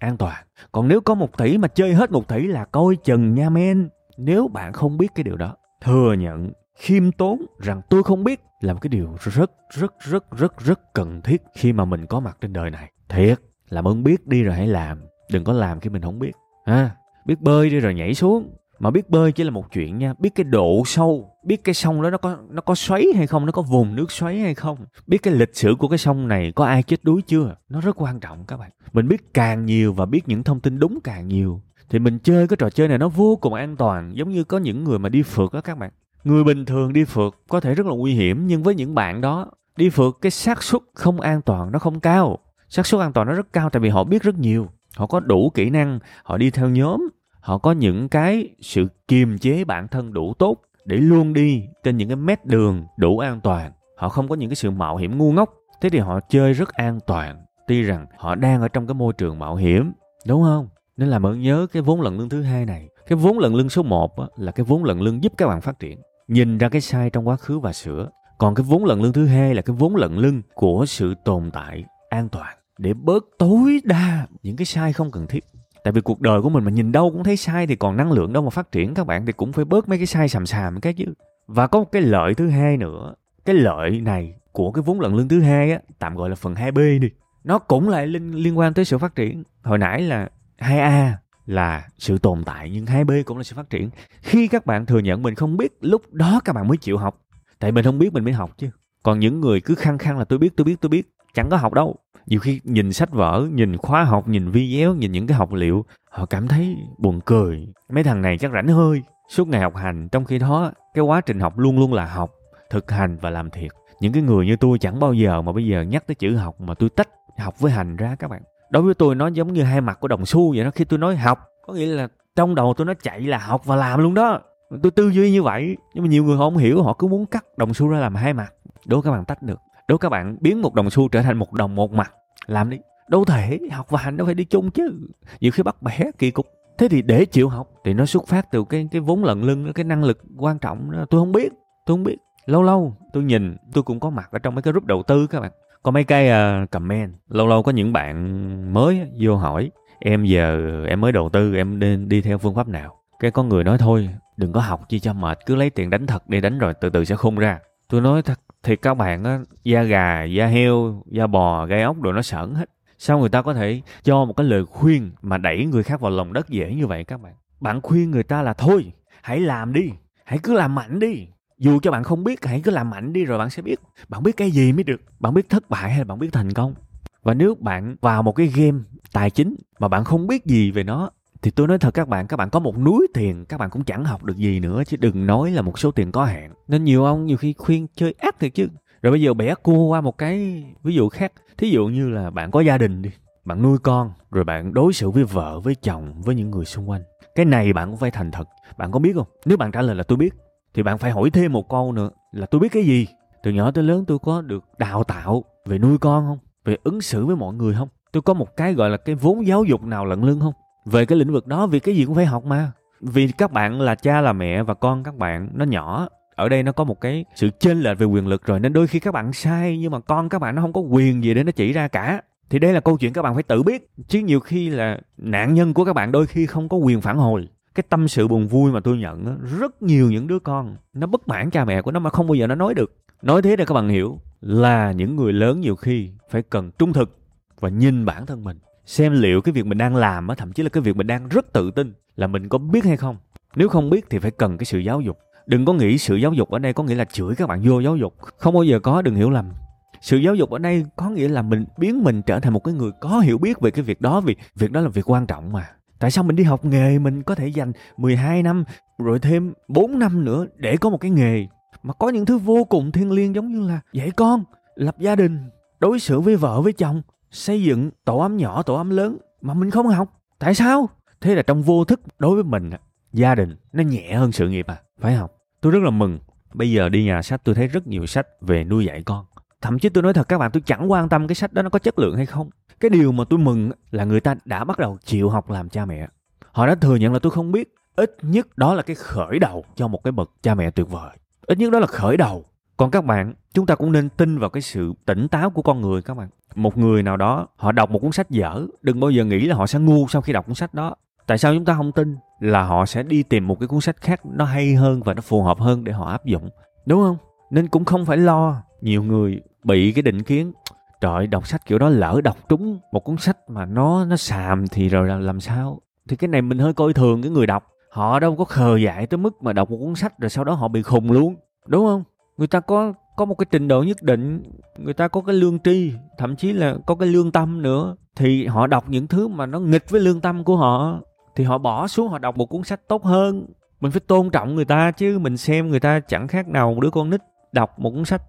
an 0.00 0.16
toàn. 0.16 0.44
Còn 0.72 0.88
nếu 0.88 1.00
có 1.00 1.14
một 1.14 1.38
tỷ 1.38 1.58
mà 1.58 1.68
chơi 1.68 1.94
hết 1.94 2.10
một 2.10 2.28
tỷ 2.28 2.46
là 2.46 2.64
coi 2.64 2.96
chừng 2.96 3.34
nha 3.34 3.50
men. 3.50 3.88
Nếu 4.16 4.48
bạn 4.48 4.72
không 4.72 4.98
biết 4.98 5.08
cái 5.14 5.24
điều 5.24 5.36
đó 5.36 5.56
thừa 5.82 6.12
nhận 6.18 6.52
khiêm 6.78 7.12
tốn 7.12 7.46
rằng 7.58 7.80
tôi 7.90 8.02
không 8.02 8.24
biết 8.24 8.40
là 8.60 8.72
một 8.72 8.78
cái 8.82 8.88
điều 8.88 9.16
rất 9.20 9.50
rất 9.70 9.94
rất 10.00 10.30
rất 10.30 10.58
rất 10.58 10.80
cần 10.94 11.20
thiết 11.22 11.42
khi 11.54 11.72
mà 11.72 11.84
mình 11.84 12.06
có 12.06 12.20
mặt 12.20 12.36
trên 12.40 12.52
đời 12.52 12.70
này. 12.70 12.92
Thiệt 13.08 13.38
làm 13.68 13.88
ơn 13.88 14.02
biết 14.02 14.26
đi 14.26 14.42
rồi 14.42 14.54
hãy 14.54 14.66
làm. 14.66 15.00
Đừng 15.32 15.44
có 15.44 15.52
làm 15.52 15.80
khi 15.80 15.90
mình 15.90 16.02
không 16.02 16.18
biết. 16.18 16.32
Ha 16.66 16.90
biết 17.26 17.40
bơi 17.40 17.70
đi 17.70 17.80
rồi 17.80 17.94
nhảy 17.94 18.14
xuống 18.14 18.54
mà 18.78 18.90
biết 18.90 19.10
bơi 19.10 19.32
chỉ 19.32 19.44
là 19.44 19.50
một 19.50 19.72
chuyện 19.72 19.98
nha. 19.98 20.14
Biết 20.18 20.34
cái 20.34 20.44
độ 20.44 20.82
sâu, 20.86 21.30
biết 21.44 21.64
cái 21.64 21.74
sông 21.74 22.02
đó 22.02 22.10
nó 22.10 22.18
có 22.18 22.36
nó 22.50 22.62
có 22.62 22.74
xoáy 22.74 23.06
hay 23.16 23.26
không, 23.26 23.46
nó 23.46 23.52
có 23.52 23.62
vùng 23.62 23.96
nước 23.96 24.10
xoáy 24.12 24.38
hay 24.38 24.54
không. 24.54 24.78
Biết 25.06 25.18
cái 25.18 25.34
lịch 25.34 25.56
sử 25.56 25.74
của 25.78 25.88
cái 25.88 25.98
sông 25.98 26.28
này 26.28 26.52
có 26.52 26.64
ai 26.64 26.82
chết 26.82 27.04
đuối 27.04 27.22
chưa? 27.26 27.56
Nó 27.68 27.80
rất 27.80 28.02
quan 28.02 28.20
trọng 28.20 28.44
các 28.44 28.56
bạn. 28.56 28.70
Mình 28.92 29.08
biết 29.08 29.34
càng 29.34 29.66
nhiều 29.66 29.92
và 29.92 30.06
biết 30.06 30.28
những 30.28 30.44
thông 30.44 30.60
tin 30.60 30.78
đúng 30.78 30.98
càng 31.04 31.28
nhiều, 31.28 31.60
thì 31.90 31.98
mình 31.98 32.18
chơi 32.18 32.48
cái 32.48 32.56
trò 32.56 32.70
chơi 32.70 32.88
này 32.88 32.98
nó 32.98 33.08
vô 33.08 33.36
cùng 33.36 33.54
an 33.54 33.76
toàn, 33.76 34.16
giống 34.16 34.30
như 34.30 34.44
có 34.44 34.58
những 34.58 34.84
người 34.84 34.98
mà 34.98 35.08
đi 35.08 35.22
phượt 35.22 35.52
đó 35.52 35.60
các 35.60 35.78
bạn. 35.78 35.90
Người 36.24 36.44
bình 36.44 36.64
thường 36.64 36.92
đi 36.92 37.04
phượt 37.04 37.34
có 37.48 37.60
thể 37.60 37.74
rất 37.74 37.86
là 37.86 37.94
nguy 37.94 38.14
hiểm, 38.14 38.46
nhưng 38.46 38.62
với 38.62 38.74
những 38.74 38.94
bạn 38.94 39.20
đó, 39.20 39.50
đi 39.76 39.90
phượt 39.90 40.18
cái 40.22 40.30
xác 40.30 40.62
suất 40.62 40.82
không 40.94 41.20
an 41.20 41.42
toàn 41.42 41.72
nó 41.72 41.78
không 41.78 42.00
cao. 42.00 42.38
Xác 42.68 42.86
suất 42.86 43.00
an 43.00 43.12
toàn 43.12 43.26
nó 43.26 43.32
rất 43.32 43.52
cao 43.52 43.70
tại 43.70 43.80
vì 43.80 43.88
họ 43.88 44.04
biết 44.04 44.22
rất 44.22 44.38
nhiều. 44.38 44.68
Họ 44.96 45.06
có 45.06 45.20
đủ 45.20 45.50
kỹ 45.54 45.70
năng, 45.70 45.98
họ 46.22 46.38
đi 46.38 46.50
theo 46.50 46.68
nhóm 46.68 47.08
họ 47.46 47.58
có 47.58 47.72
những 47.72 48.08
cái 48.08 48.48
sự 48.60 48.86
kiềm 49.08 49.38
chế 49.38 49.64
bản 49.64 49.88
thân 49.88 50.12
đủ 50.12 50.34
tốt 50.34 50.56
để 50.84 50.96
luôn 50.96 51.32
đi 51.32 51.62
trên 51.84 51.96
những 51.96 52.08
cái 52.08 52.16
mét 52.16 52.46
đường 52.46 52.84
đủ 52.96 53.18
an 53.18 53.40
toàn. 53.40 53.72
Họ 53.96 54.08
không 54.08 54.28
có 54.28 54.34
những 54.34 54.50
cái 54.50 54.56
sự 54.56 54.70
mạo 54.70 54.96
hiểm 54.96 55.18
ngu 55.18 55.32
ngốc. 55.32 55.54
Thế 55.80 55.90
thì 55.90 55.98
họ 55.98 56.20
chơi 56.28 56.52
rất 56.52 56.72
an 56.72 56.98
toàn. 57.06 57.44
Tuy 57.66 57.82
rằng 57.82 58.06
họ 58.18 58.34
đang 58.34 58.60
ở 58.60 58.68
trong 58.68 58.86
cái 58.86 58.94
môi 58.94 59.12
trường 59.12 59.38
mạo 59.38 59.56
hiểm, 59.56 59.92
đúng 60.26 60.42
không? 60.42 60.68
Nên 60.96 61.08
làm 61.08 61.26
ơn 61.26 61.40
nhớ 61.40 61.66
cái 61.72 61.82
vốn 61.82 62.00
lận 62.00 62.16
lương 62.16 62.28
thứ 62.28 62.42
hai 62.42 62.66
này. 62.66 62.88
Cái 63.06 63.16
vốn 63.16 63.38
lận 63.38 63.52
lương 63.52 63.68
số 63.68 63.82
1 63.82 64.12
là 64.36 64.52
cái 64.52 64.64
vốn 64.64 64.84
lận 64.84 64.98
lương 64.98 65.22
giúp 65.22 65.32
các 65.36 65.46
bạn 65.46 65.60
phát 65.60 65.78
triển. 65.78 66.00
Nhìn 66.28 66.58
ra 66.58 66.68
cái 66.68 66.80
sai 66.80 67.10
trong 67.10 67.28
quá 67.28 67.36
khứ 67.36 67.58
và 67.58 67.72
sửa. 67.72 68.08
Còn 68.38 68.54
cái 68.54 68.66
vốn 68.68 68.84
lận 68.84 69.00
lương 69.00 69.12
thứ 69.12 69.26
hai 69.26 69.54
là 69.54 69.62
cái 69.62 69.76
vốn 69.78 69.96
lận 69.96 70.14
lưng 70.14 70.42
của 70.54 70.84
sự 70.86 71.14
tồn 71.24 71.50
tại 71.50 71.84
an 72.08 72.28
toàn. 72.28 72.56
Để 72.78 72.94
bớt 72.94 73.24
tối 73.38 73.80
đa 73.84 74.26
những 74.42 74.56
cái 74.56 74.66
sai 74.66 74.92
không 74.92 75.10
cần 75.10 75.26
thiết 75.26 75.44
tại 75.86 75.92
vì 75.92 76.00
cuộc 76.00 76.20
đời 76.20 76.42
của 76.42 76.48
mình 76.48 76.64
mà 76.64 76.70
nhìn 76.70 76.92
đâu 76.92 77.10
cũng 77.10 77.24
thấy 77.24 77.36
sai 77.36 77.66
thì 77.66 77.76
còn 77.76 77.96
năng 77.96 78.12
lượng 78.12 78.32
đâu 78.32 78.42
mà 78.42 78.50
phát 78.50 78.72
triển 78.72 78.94
các 78.94 79.06
bạn 79.06 79.26
thì 79.26 79.32
cũng 79.32 79.52
phải 79.52 79.64
bớt 79.64 79.88
mấy 79.88 79.98
cái 79.98 80.06
sai 80.06 80.28
sàm 80.28 80.46
sàm 80.46 80.80
cái 80.80 80.92
chứ. 80.92 81.04
Và 81.46 81.66
có 81.66 81.78
một 81.78 81.92
cái 81.92 82.02
lợi 82.02 82.34
thứ 82.34 82.48
hai 82.48 82.76
nữa 82.76 83.14
cái 83.44 83.56
lợi 83.56 84.00
này 84.00 84.34
của 84.52 84.72
cái 84.72 84.82
vốn 84.82 85.00
lận 85.00 85.14
lương 85.14 85.28
thứ 85.28 85.40
hai 85.40 85.72
á 85.72 85.78
tạm 85.98 86.16
gọi 86.16 86.28
là 86.28 86.34
phần 86.34 86.54
2B 86.54 87.00
đi 87.00 87.10
nó 87.44 87.58
cũng 87.58 87.88
lại 87.88 88.06
liên, 88.06 88.34
liên 88.34 88.58
quan 88.58 88.74
tới 88.74 88.84
sự 88.84 88.98
phát 88.98 89.14
triển. 89.14 89.42
Hồi 89.62 89.78
nãy 89.78 90.02
là 90.02 90.28
2A 90.58 91.10
là 91.46 91.88
sự 91.98 92.18
tồn 92.18 92.44
tại 92.44 92.70
nhưng 92.72 92.84
2B 92.84 93.22
cũng 93.22 93.36
là 93.36 93.42
sự 93.42 93.56
phát 93.56 93.70
triển. 93.70 93.90
Khi 94.22 94.48
các 94.48 94.66
bạn 94.66 94.86
thừa 94.86 94.98
nhận 94.98 95.22
mình 95.22 95.34
không 95.34 95.56
biết 95.56 95.72
lúc 95.80 96.12
đó 96.12 96.40
các 96.44 96.52
bạn 96.52 96.68
mới 96.68 96.76
chịu 96.76 96.98
học. 96.98 97.20
Tại 97.58 97.72
mình 97.72 97.84
không 97.84 97.98
biết 97.98 98.12
mình 98.12 98.24
mới 98.24 98.32
học 98.32 98.50
chứ. 98.58 98.70
Còn 99.02 99.20
những 99.20 99.40
người 99.40 99.60
cứ 99.60 99.74
khăng 99.74 99.98
khăng 99.98 100.18
là 100.18 100.24
tôi 100.24 100.38
biết 100.38 100.56
tôi 100.56 100.64
biết 100.64 100.76
tôi 100.80 100.88
biết 100.88 101.08
chẳng 101.36 101.50
có 101.50 101.56
học 101.56 101.72
đâu. 101.72 101.96
Nhiều 102.26 102.40
khi 102.40 102.60
nhìn 102.64 102.92
sách 102.92 103.10
vở, 103.10 103.46
nhìn 103.52 103.76
khóa 103.76 104.04
học, 104.04 104.28
nhìn 104.28 104.50
video, 104.50 104.94
nhìn 104.94 105.12
những 105.12 105.26
cái 105.26 105.36
học 105.36 105.52
liệu, 105.52 105.84
họ 106.10 106.26
cảm 106.26 106.48
thấy 106.48 106.76
buồn 106.98 107.20
cười. 107.24 107.66
Mấy 107.92 108.04
thằng 108.04 108.22
này 108.22 108.38
chắc 108.38 108.50
rảnh 108.52 108.68
hơi. 108.68 109.02
Suốt 109.28 109.48
ngày 109.48 109.60
học 109.60 109.76
hành, 109.76 110.08
trong 110.08 110.24
khi 110.24 110.38
đó, 110.38 110.72
cái 110.94 111.04
quá 111.04 111.20
trình 111.20 111.40
học 111.40 111.58
luôn 111.58 111.78
luôn 111.78 111.92
là 111.92 112.06
học, 112.06 112.30
thực 112.70 112.90
hành 112.90 113.16
và 113.20 113.30
làm 113.30 113.50
thiệt. 113.50 113.70
Những 114.00 114.12
cái 114.12 114.22
người 114.22 114.46
như 114.46 114.56
tôi 114.56 114.78
chẳng 114.78 115.00
bao 115.00 115.12
giờ 115.12 115.42
mà 115.42 115.52
bây 115.52 115.66
giờ 115.66 115.82
nhắc 115.82 116.06
tới 116.06 116.14
chữ 116.14 116.36
học 116.36 116.60
mà 116.60 116.74
tôi 116.74 116.88
tách 116.88 117.08
học 117.38 117.60
với 117.60 117.72
hành 117.72 117.96
ra 117.96 118.16
các 118.18 118.30
bạn. 118.30 118.42
Đối 118.70 118.82
với 118.82 118.94
tôi, 118.94 119.14
nó 119.14 119.26
giống 119.26 119.52
như 119.52 119.62
hai 119.62 119.80
mặt 119.80 120.00
của 120.00 120.08
đồng 120.08 120.26
xu 120.26 120.52
vậy 120.54 120.64
đó. 120.64 120.70
Khi 120.74 120.84
tôi 120.84 120.98
nói 120.98 121.16
học, 121.16 121.38
có 121.66 121.72
nghĩa 121.72 121.86
là 121.86 122.08
trong 122.36 122.54
đầu 122.54 122.74
tôi 122.76 122.86
nó 122.86 122.94
chạy 123.02 123.20
là 123.20 123.38
học 123.38 123.64
và 123.64 123.76
làm 123.76 124.00
luôn 124.00 124.14
đó. 124.14 124.40
Tôi 124.82 124.90
tư 124.90 125.08
duy 125.08 125.30
như 125.30 125.42
vậy, 125.42 125.76
nhưng 125.94 126.04
mà 126.04 126.10
nhiều 126.10 126.24
người 126.24 126.36
họ 126.36 126.44
không 126.44 126.56
hiểu, 126.56 126.82
họ 126.82 126.92
cứ 126.92 127.06
muốn 127.06 127.26
cắt 127.26 127.44
đồng 127.56 127.74
xu 127.74 127.88
ra 127.88 127.98
làm 127.98 128.14
hai 128.14 128.34
mặt. 128.34 128.52
Đố 128.86 129.00
các 129.00 129.10
bạn 129.10 129.24
tách 129.24 129.42
được 129.42 129.58
đố 129.88 129.96
các 129.96 130.08
bạn 130.08 130.36
biến 130.40 130.62
một 130.62 130.74
đồng 130.74 130.90
xu 130.90 131.08
trở 131.08 131.22
thành 131.22 131.36
một 131.36 131.52
đồng 131.52 131.74
một 131.74 131.92
mặt. 131.92 132.12
Làm 132.46 132.70
đi. 132.70 132.78
Đâu 133.08 133.24
thể 133.24 133.58
học 133.72 133.86
và 133.90 133.98
hành 134.00 134.16
nó 134.16 134.24
phải 134.24 134.34
đi 134.34 134.44
chung 134.44 134.70
chứ. 134.70 135.08
Nhiều 135.40 135.52
khi 135.52 135.62
bắt 135.62 135.82
bẻ 135.82 135.98
kỳ 136.18 136.30
cục. 136.30 136.46
Thế 136.78 136.88
thì 136.88 137.02
để 137.02 137.24
chịu 137.24 137.48
học 137.48 137.68
thì 137.84 137.94
nó 137.94 138.06
xuất 138.06 138.26
phát 138.26 138.50
từ 138.50 138.64
cái 138.68 138.88
cái 138.90 139.00
vốn 139.00 139.24
lận 139.24 139.42
lưng 139.42 139.72
cái 139.72 139.84
năng 139.84 140.04
lực 140.04 140.18
quan 140.36 140.58
trọng 140.58 140.90
đó. 140.90 141.04
tôi 141.10 141.20
không 141.20 141.32
biết 141.32 141.52
tôi 141.86 141.96
không 141.96 142.04
biết. 142.04 142.16
Lâu 142.46 142.62
lâu 142.62 142.96
tôi 143.12 143.24
nhìn 143.24 143.56
tôi 143.72 143.82
cũng 143.82 144.00
có 144.00 144.10
mặt 144.10 144.28
ở 144.32 144.38
trong 144.38 144.54
mấy 144.54 144.62
cái 144.62 144.72
group 144.72 144.84
đầu 144.84 145.02
tư 145.02 145.26
các 145.26 145.40
bạn. 145.40 145.52
Có 145.82 145.90
mấy 145.90 146.04
cái 146.04 146.30
uh, 146.62 146.70
comment. 146.70 147.12
Lâu 147.28 147.46
lâu 147.46 147.62
có 147.62 147.72
những 147.72 147.92
bạn 147.92 148.72
mới 148.72 149.10
vô 149.20 149.36
hỏi 149.36 149.70
em 149.98 150.24
giờ 150.24 150.84
em 150.88 151.00
mới 151.00 151.12
đầu 151.12 151.28
tư 151.28 151.54
em 151.54 151.78
nên 151.78 152.08
đi 152.08 152.20
theo 152.20 152.38
phương 152.38 152.54
pháp 152.54 152.68
nào? 152.68 152.96
Cái 153.20 153.30
có 153.30 153.42
người 153.42 153.64
nói 153.64 153.78
thôi 153.78 154.08
đừng 154.36 154.52
có 154.52 154.60
học 154.60 154.88
chi 154.88 155.00
cho 155.00 155.12
mệt 155.12 155.38
cứ 155.46 155.54
lấy 155.54 155.70
tiền 155.70 155.90
đánh 155.90 156.06
thật 156.06 156.28
đi 156.28 156.40
đánh 156.40 156.58
rồi 156.58 156.74
từ 156.74 156.90
từ 156.90 157.04
sẽ 157.04 157.16
khôn 157.16 157.36
ra. 157.36 157.58
Tôi 157.88 158.00
nói 158.00 158.22
thật 158.22 158.40
thì 158.66 158.76
các 158.76 158.94
bạn 158.94 159.24
á, 159.24 159.38
da 159.64 159.82
gà, 159.82 160.24
da 160.24 160.46
heo, 160.46 161.02
da 161.06 161.26
bò, 161.26 161.66
gai 161.66 161.82
ốc 161.82 162.00
đồ 162.00 162.12
nó 162.12 162.22
sởn 162.22 162.54
hết. 162.54 162.70
Sao 162.98 163.18
người 163.18 163.28
ta 163.28 163.42
có 163.42 163.54
thể 163.54 163.80
cho 164.02 164.24
một 164.24 164.32
cái 164.36 164.46
lời 164.46 164.64
khuyên 164.64 165.10
mà 165.22 165.38
đẩy 165.38 165.66
người 165.66 165.82
khác 165.82 166.00
vào 166.00 166.10
lòng 166.10 166.32
đất 166.32 166.48
dễ 166.48 166.74
như 166.74 166.86
vậy 166.86 167.04
các 167.04 167.20
bạn? 167.20 167.32
Bạn 167.60 167.80
khuyên 167.80 168.10
người 168.10 168.22
ta 168.22 168.42
là 168.42 168.54
thôi, 168.54 168.92
hãy 169.22 169.40
làm 169.40 169.72
đi, 169.72 169.90
hãy 170.24 170.38
cứ 170.42 170.54
làm 170.54 170.74
mạnh 170.74 170.98
đi. 170.98 171.26
Dù 171.58 171.80
cho 171.82 171.90
bạn 171.90 172.04
không 172.04 172.24
biết, 172.24 172.44
hãy 172.44 172.60
cứ 172.64 172.70
làm 172.70 172.90
mạnh 172.90 173.12
đi 173.12 173.24
rồi 173.24 173.38
bạn 173.38 173.50
sẽ 173.50 173.62
biết. 173.62 173.80
Bạn 174.08 174.22
biết 174.22 174.36
cái 174.36 174.50
gì 174.50 174.72
mới 174.72 174.84
được? 174.84 175.00
Bạn 175.20 175.34
biết 175.34 175.48
thất 175.48 175.70
bại 175.70 175.90
hay 175.90 175.98
là 175.98 176.04
bạn 176.04 176.18
biết 176.18 176.32
thành 176.32 176.52
công? 176.52 176.74
Và 177.22 177.34
nếu 177.34 177.54
bạn 177.60 177.96
vào 178.00 178.22
một 178.22 178.32
cái 178.32 178.46
game 178.46 178.78
tài 179.12 179.30
chính 179.30 179.56
mà 179.78 179.88
bạn 179.88 180.04
không 180.04 180.26
biết 180.26 180.46
gì 180.46 180.70
về 180.70 180.84
nó 180.84 181.10
thì 181.46 181.50
tôi 181.50 181.68
nói 181.68 181.78
thật 181.78 181.94
các 181.94 182.08
bạn 182.08 182.26
các 182.26 182.36
bạn 182.36 182.50
có 182.50 182.60
một 182.60 182.78
núi 182.78 183.06
tiền 183.14 183.44
các 183.44 183.60
bạn 183.60 183.70
cũng 183.70 183.84
chẳng 183.84 184.04
học 184.04 184.24
được 184.24 184.36
gì 184.36 184.60
nữa, 184.60 184.82
chứ 184.86 184.96
đừng 184.96 185.26
nói 185.26 185.50
là 185.50 185.62
một 185.62 185.78
số 185.78 185.90
tiền 185.90 186.12
có 186.12 186.24
hạn. 186.24 186.52
Nên 186.68 186.84
nhiều 186.84 187.04
ông 187.04 187.26
nhiều 187.26 187.36
khi 187.36 187.54
khuyên 187.58 187.86
chơi 187.94 188.14
ác 188.18 188.38
thiệt 188.38 188.54
chứ. 188.54 188.68
Rồi 189.02 189.10
bây 189.10 189.22
giờ 189.22 189.34
bẻ 189.34 189.54
cua 189.54 189.86
qua 189.86 190.00
một 190.00 190.18
cái 190.18 190.64
ví 190.82 190.94
dụ 190.94 191.08
khác. 191.08 191.32
Thí 191.58 191.70
dụ 191.70 191.86
như 191.86 192.08
là 192.08 192.30
bạn 192.30 192.50
có 192.50 192.60
gia 192.60 192.78
đình 192.78 193.02
đi, 193.02 193.10
bạn 193.44 193.62
nuôi 193.62 193.78
con, 193.78 194.12
rồi 194.30 194.44
bạn 194.44 194.74
đối 194.74 194.92
xử 194.92 195.10
với 195.10 195.24
vợ, 195.24 195.60
với 195.60 195.74
chồng, 195.74 196.22
với 196.22 196.34
những 196.34 196.50
người 196.50 196.64
xung 196.64 196.90
quanh. 196.90 197.02
Cái 197.34 197.44
này 197.44 197.72
bạn 197.72 197.88
cũng 197.88 197.98
phải 197.98 198.10
thành 198.10 198.30
thật. 198.30 198.48
Bạn 198.78 198.92
có 198.92 198.98
biết 198.98 199.12
không? 199.14 199.26
Nếu 199.44 199.56
bạn 199.56 199.72
trả 199.72 199.82
lời 199.82 199.96
là 199.96 200.02
tôi 200.02 200.18
biết, 200.18 200.34
thì 200.74 200.82
bạn 200.82 200.98
phải 200.98 201.10
hỏi 201.10 201.30
thêm 201.30 201.52
một 201.52 201.68
câu 201.68 201.92
nữa 201.92 202.10
là 202.32 202.46
tôi 202.46 202.60
biết 202.60 202.72
cái 202.72 202.84
gì? 202.84 203.06
Từ 203.42 203.50
nhỏ 203.50 203.70
tới 203.70 203.84
lớn 203.84 204.04
tôi 204.06 204.18
có 204.18 204.42
được 204.42 204.64
đào 204.78 205.04
tạo 205.04 205.44
về 205.66 205.78
nuôi 205.78 205.98
con 205.98 206.26
không? 206.26 206.38
Về 206.64 206.76
ứng 206.84 207.00
xử 207.00 207.26
với 207.26 207.36
mọi 207.36 207.54
người 207.54 207.74
không? 207.74 207.88
Tôi 208.12 208.22
có 208.22 208.34
một 208.34 208.56
cái 208.56 208.74
gọi 208.74 208.90
là 208.90 208.96
cái 208.96 209.14
vốn 209.14 209.46
giáo 209.46 209.64
dục 209.64 209.82
nào 209.82 210.04
lận 210.04 210.22
lưng 210.22 210.40
không? 210.40 210.52
Về 210.86 211.06
cái 211.06 211.18
lĩnh 211.18 211.32
vực 211.32 211.46
đó, 211.46 211.66
vì 211.66 211.80
cái 211.80 211.96
gì 211.96 212.04
cũng 212.04 212.14
phải 212.14 212.26
học 212.26 212.44
mà. 212.44 212.72
Vì 213.00 213.28
các 213.28 213.52
bạn 213.52 213.80
là 213.80 213.94
cha, 213.94 214.20
là 214.20 214.32
mẹ 214.32 214.62
và 214.62 214.74
con 214.74 215.02
các 215.04 215.16
bạn, 215.16 215.48
nó 215.54 215.64
nhỏ. 215.64 216.08
Ở 216.34 216.48
đây 216.48 216.62
nó 216.62 216.72
có 216.72 216.84
một 216.84 217.00
cái 217.00 217.24
sự 217.34 217.50
chênh 217.60 217.80
lệch 217.80 217.98
về 217.98 218.06
quyền 218.06 218.26
lực 218.26 218.46
rồi, 218.46 218.60
nên 218.60 218.72
đôi 218.72 218.86
khi 218.86 219.00
các 219.00 219.14
bạn 219.14 219.32
sai, 219.32 219.78
nhưng 219.78 219.92
mà 219.92 220.00
con 220.00 220.28
các 220.28 220.38
bạn 220.38 220.54
nó 220.54 220.62
không 220.62 220.72
có 220.72 220.80
quyền 220.80 221.24
gì 221.24 221.34
để 221.34 221.44
nó 221.44 221.52
chỉ 221.52 221.72
ra 221.72 221.88
cả. 221.88 222.20
Thì 222.50 222.58
đây 222.58 222.72
là 222.72 222.80
câu 222.80 222.98
chuyện 222.98 223.12
các 223.12 223.22
bạn 223.22 223.34
phải 223.34 223.42
tự 223.42 223.62
biết. 223.62 223.90
Chứ 224.08 224.18
nhiều 224.18 224.40
khi 224.40 224.70
là 224.70 224.98
nạn 225.16 225.54
nhân 225.54 225.74
của 225.74 225.84
các 225.84 225.92
bạn 225.92 226.12
đôi 226.12 226.26
khi 226.26 226.46
không 226.46 226.68
có 226.68 226.76
quyền 226.76 227.00
phản 227.00 227.16
hồi. 227.16 227.48
Cái 227.74 227.84
tâm 227.88 228.08
sự 228.08 228.28
buồn 228.28 228.46
vui 228.46 228.72
mà 228.72 228.80
tôi 228.80 228.98
nhận 228.98 229.38
rất 229.58 229.82
nhiều 229.82 230.10
những 230.10 230.26
đứa 230.26 230.38
con, 230.38 230.76
nó 230.92 231.06
bất 231.06 231.28
mãn 231.28 231.50
cha 231.50 231.64
mẹ 231.64 231.82
của 231.82 231.90
nó 231.90 232.00
mà 232.00 232.10
không 232.10 232.26
bao 232.26 232.34
giờ 232.34 232.46
nó 232.46 232.54
nói 232.54 232.74
được. 232.74 232.92
Nói 233.22 233.42
thế 233.42 233.56
để 233.56 233.64
các 233.64 233.74
bạn 233.74 233.88
hiểu 233.88 234.20
là 234.40 234.92
những 234.92 235.16
người 235.16 235.32
lớn 235.32 235.60
nhiều 235.60 235.76
khi 235.76 236.10
phải 236.30 236.42
cần 236.42 236.70
trung 236.78 236.92
thực 236.92 237.18
và 237.60 237.68
nhìn 237.68 238.04
bản 238.04 238.26
thân 238.26 238.44
mình 238.44 238.58
xem 238.86 239.20
liệu 239.20 239.40
cái 239.40 239.52
việc 239.52 239.66
mình 239.66 239.78
đang 239.78 239.96
làm 239.96 240.28
thậm 240.36 240.52
chí 240.52 240.62
là 240.62 240.68
cái 240.68 240.82
việc 240.82 240.96
mình 240.96 241.06
đang 241.06 241.28
rất 241.28 241.52
tự 241.52 241.70
tin 241.70 241.94
là 242.16 242.26
mình 242.26 242.48
có 242.48 242.58
biết 242.58 242.84
hay 242.84 242.96
không. 242.96 243.16
Nếu 243.56 243.68
không 243.68 243.90
biết 243.90 244.06
thì 244.10 244.18
phải 244.18 244.30
cần 244.30 244.58
cái 244.58 244.64
sự 244.64 244.78
giáo 244.78 245.00
dục. 245.00 245.18
Đừng 245.46 245.64
có 245.64 245.72
nghĩ 245.72 245.98
sự 245.98 246.16
giáo 246.16 246.32
dục 246.32 246.50
ở 246.50 246.58
đây 246.58 246.72
có 246.72 246.82
nghĩa 246.82 246.94
là 246.94 247.04
chửi 247.04 247.34
các 247.34 247.48
bạn 247.48 247.62
vô 247.64 247.80
giáo 247.80 247.96
dục. 247.96 248.14
Không 248.38 248.54
bao 248.54 248.62
giờ 248.62 248.80
có, 248.80 249.02
đừng 249.02 249.14
hiểu 249.14 249.30
lầm. 249.30 249.52
Sự 250.00 250.16
giáo 250.16 250.34
dục 250.34 250.50
ở 250.50 250.58
đây 250.58 250.84
có 250.96 251.08
nghĩa 251.08 251.28
là 251.28 251.42
mình 251.42 251.64
biến 251.78 252.04
mình 252.04 252.22
trở 252.22 252.40
thành 252.40 252.52
một 252.52 252.64
cái 252.64 252.74
người 252.74 252.90
có 253.00 253.20
hiểu 253.20 253.38
biết 253.38 253.60
về 253.60 253.70
cái 253.70 253.84
việc 253.84 254.00
đó, 254.00 254.20
vì 254.20 254.36
việc 254.54 254.72
đó 254.72 254.80
là 254.80 254.88
việc 254.88 255.10
quan 255.10 255.26
trọng 255.26 255.52
mà. 255.52 255.68
Tại 255.98 256.10
sao 256.10 256.24
mình 256.24 256.36
đi 256.36 256.44
học 256.44 256.64
nghề 256.64 256.98
mình 256.98 257.22
có 257.22 257.34
thể 257.34 257.48
dành 257.48 257.72
12 257.96 258.42
năm, 258.42 258.64
rồi 258.98 259.18
thêm 259.18 259.52
4 259.68 259.98
năm 259.98 260.24
nữa 260.24 260.46
để 260.56 260.76
có 260.76 260.90
một 260.90 260.98
cái 260.98 261.10
nghề 261.10 261.46
mà 261.82 261.94
có 261.94 262.08
những 262.08 262.26
thứ 262.26 262.38
vô 262.38 262.64
cùng 262.64 262.92
thiêng 262.92 263.12
liêng 263.12 263.34
giống 263.34 263.52
như 263.52 263.68
là 263.68 263.80
dạy 263.92 264.10
con, 264.10 264.44
lập 264.74 264.96
gia 264.98 265.16
đình, 265.16 265.38
đối 265.80 265.98
xử 265.98 266.20
với 266.20 266.36
vợ 266.36 266.60
với 266.60 266.72
chồng? 266.72 267.02
Xây 267.30 267.62
dựng 267.62 267.90
tổ 268.04 268.18
ấm 268.18 268.36
nhỏ, 268.36 268.62
tổ 268.62 268.74
ấm 268.74 268.90
lớn 268.90 269.18
mà 269.42 269.54
mình 269.54 269.70
không 269.70 269.86
học. 269.86 270.20
Tại 270.38 270.54
sao? 270.54 270.88
Thế 271.20 271.34
là 271.34 271.42
trong 271.42 271.62
vô 271.62 271.84
thức 271.84 272.00
đối 272.18 272.34
với 272.34 272.44
mình 272.44 272.70
gia 273.12 273.34
đình 273.34 273.56
nó 273.72 273.82
nhẹ 273.82 274.14
hơn 274.14 274.32
sự 274.32 274.48
nghiệp 274.48 274.66
à. 274.66 274.76
Phải 275.00 275.14
học 275.14 275.32
tôi 275.60 275.72
rất 275.72 275.82
là 275.82 275.90
mừng. 275.90 276.18
Bây 276.54 276.70
giờ 276.70 276.88
đi 276.88 277.04
nhà 277.04 277.22
sách, 277.22 277.44
tôi 277.44 277.54
thấy 277.54 277.68
rất 277.68 277.86
nhiều 277.86 278.06
sách 278.06 278.26
về 278.40 278.64
nuôi 278.64 278.84
dạy 278.84 279.02
con. 279.02 279.24
Thậm 279.60 279.78
chí 279.78 279.88
tôi 279.88 280.02
nói 280.02 280.12
thật, 280.12 280.28
các 280.28 280.38
bạn, 280.38 280.50
tôi 280.50 280.62
chẳng 280.66 280.90
quan 280.90 281.08
tâm 281.08 281.28
cái 281.28 281.34
sách 281.34 281.52
đó 281.52 281.62
nó 281.62 281.70
có 281.70 281.78
chất 281.78 281.98
lượng 281.98 282.16
hay 282.16 282.26
không. 282.26 282.50
Cái 282.80 282.90
điều 282.90 283.12
mà 283.12 283.24
tôi 283.30 283.38
mừng 283.38 283.70
là 283.90 284.04
người 284.04 284.20
ta 284.20 284.34
đã 284.44 284.64
bắt 284.64 284.78
đầu 284.78 284.98
chịu 285.04 285.30
học 285.30 285.50
làm 285.50 285.68
cha 285.68 285.84
mẹ. 285.84 286.08
Họ 286.52 286.66
đã 286.66 286.74
thừa 286.74 286.96
nhận 286.96 287.12
là 287.12 287.18
tôi 287.18 287.30
không 287.30 287.52
biết. 287.52 287.74
Ít 287.96 288.16
nhất 288.22 288.58
đó 288.58 288.74
là 288.74 288.82
cái 288.82 288.96
khởi 288.96 289.38
đầu 289.38 289.64
cho 289.74 289.88
một 289.88 290.04
cái 290.04 290.12
bậc 290.12 290.30
cha 290.42 290.54
mẹ 290.54 290.70
tuyệt 290.70 290.90
vời. 290.90 291.10
Ít 291.46 291.58
nhất 291.58 291.72
đó 291.72 291.78
là 291.78 291.86
khởi 291.86 292.16
đầu 292.16 292.44
còn 292.76 292.90
các 292.90 293.04
bạn 293.04 293.34
chúng 293.54 293.66
ta 293.66 293.74
cũng 293.74 293.92
nên 293.92 294.08
tin 294.08 294.38
vào 294.38 294.50
cái 294.50 294.60
sự 294.60 294.92
tỉnh 295.06 295.28
táo 295.28 295.50
của 295.50 295.62
con 295.62 295.80
người 295.80 296.02
các 296.02 296.14
bạn. 296.14 296.28
Một 296.54 296.78
người 296.78 297.02
nào 297.02 297.16
đó 297.16 297.46
họ 297.56 297.72
đọc 297.72 297.90
một 297.90 297.98
cuốn 297.98 298.12
sách 298.12 298.30
dở 298.30 298.66
đừng 298.82 299.00
bao 299.00 299.10
giờ 299.10 299.24
nghĩ 299.24 299.46
là 299.46 299.56
họ 299.56 299.66
sẽ 299.66 299.78
ngu 299.78 300.08
sau 300.08 300.22
khi 300.22 300.32
đọc 300.32 300.46
cuốn 300.46 300.54
sách 300.54 300.74
đó. 300.74 300.94
Tại 301.26 301.38
sao 301.38 301.54
chúng 301.54 301.64
ta 301.64 301.74
không 301.74 301.92
tin 301.92 302.16
là 302.40 302.62
họ 302.62 302.86
sẽ 302.86 303.02
đi 303.02 303.22
tìm 303.22 303.46
một 303.46 303.60
cái 303.60 303.66
cuốn 303.66 303.80
sách 303.80 303.96
khác 304.00 304.20
nó 304.26 304.44
hay 304.44 304.74
hơn 304.74 305.02
và 305.02 305.14
nó 305.14 305.20
phù 305.20 305.42
hợp 305.42 305.60
hơn 305.60 305.84
để 305.84 305.92
họ 305.92 306.08
áp 306.08 306.24
dụng? 306.24 306.50
Đúng 306.86 307.02
không? 307.02 307.16
Nên 307.50 307.68
cũng 307.68 307.84
không 307.84 308.04
phải 308.04 308.16
lo. 308.16 308.62
Nhiều 308.80 309.02
người 309.02 309.40
bị 309.64 309.92
cái 309.92 310.02
định 310.02 310.22
kiến 310.22 310.52
trời 311.00 311.26
đọc 311.26 311.46
sách 311.46 311.66
kiểu 311.66 311.78
đó 311.78 311.88
lỡ 311.88 312.20
đọc 312.24 312.36
trúng 312.48 312.78
một 312.92 313.00
cuốn 313.00 313.16
sách 313.16 313.50
mà 313.50 313.64
nó 313.64 314.04
nó 314.04 314.16
xàm 314.16 314.68
thì 314.68 314.88
rồi 314.88 315.08
làm, 315.08 315.20
làm 315.20 315.40
sao? 315.40 315.80
Thì 316.08 316.16
cái 316.16 316.28
này 316.28 316.42
mình 316.42 316.58
hơi 316.58 316.72
coi 316.72 316.92
thường 316.92 317.22
cái 317.22 317.30
người 317.30 317.46
đọc. 317.46 317.72
Họ 317.90 318.20
đâu 318.20 318.36
có 318.36 318.44
khờ 318.44 318.76
dại 318.76 319.06
tới 319.06 319.18
mức 319.18 319.42
mà 319.42 319.52
đọc 319.52 319.70
một 319.70 319.76
cuốn 319.80 319.94
sách 319.94 320.18
rồi 320.18 320.30
sau 320.30 320.44
đó 320.44 320.52
họ 320.52 320.68
bị 320.68 320.82
khùng 320.82 321.12
luôn. 321.12 321.36
Đúng 321.66 321.86
không? 321.86 322.04
Người 322.36 322.46
ta 322.46 322.60
có 322.60 322.92
có 323.16 323.24
một 323.24 323.34
cái 323.34 323.46
trình 323.50 323.68
độ 323.68 323.82
nhất 323.82 324.02
định, 324.02 324.42
người 324.78 324.94
ta 324.94 325.08
có 325.08 325.20
cái 325.20 325.34
lương 325.34 325.58
tri, 325.58 325.92
thậm 326.18 326.36
chí 326.36 326.52
là 326.52 326.76
có 326.86 326.94
cái 326.94 327.08
lương 327.08 327.32
tâm 327.32 327.62
nữa, 327.62 327.96
thì 328.16 328.46
họ 328.46 328.66
đọc 328.66 328.84
những 328.88 329.06
thứ 329.06 329.28
mà 329.28 329.46
nó 329.46 329.60
nghịch 329.60 329.90
với 329.90 330.00
lương 330.00 330.20
tâm 330.20 330.44
của 330.44 330.56
họ, 330.56 331.00
thì 331.36 331.44
họ 331.44 331.58
bỏ 331.58 331.88
xuống, 331.88 332.08
họ 332.08 332.18
đọc 332.18 332.36
một 332.36 332.46
cuốn 332.46 332.64
sách 332.64 332.80
tốt 332.88 333.04
hơn. 333.04 333.46
Mình 333.80 333.92
phải 333.92 334.00
tôn 334.00 334.30
trọng 334.30 334.54
người 334.54 334.64
ta 334.64 334.90
chứ, 334.90 335.18
mình 335.18 335.36
xem 335.36 335.68
người 335.68 335.80
ta 335.80 336.00
chẳng 336.00 336.28
khác 336.28 336.48
nào 336.48 336.74
một 336.74 336.80
đứa 336.80 336.90
con 336.90 337.10
nít 337.10 337.20
đọc 337.52 337.78
một 337.78 337.90
cuốn 337.90 338.04
sách. 338.04 338.22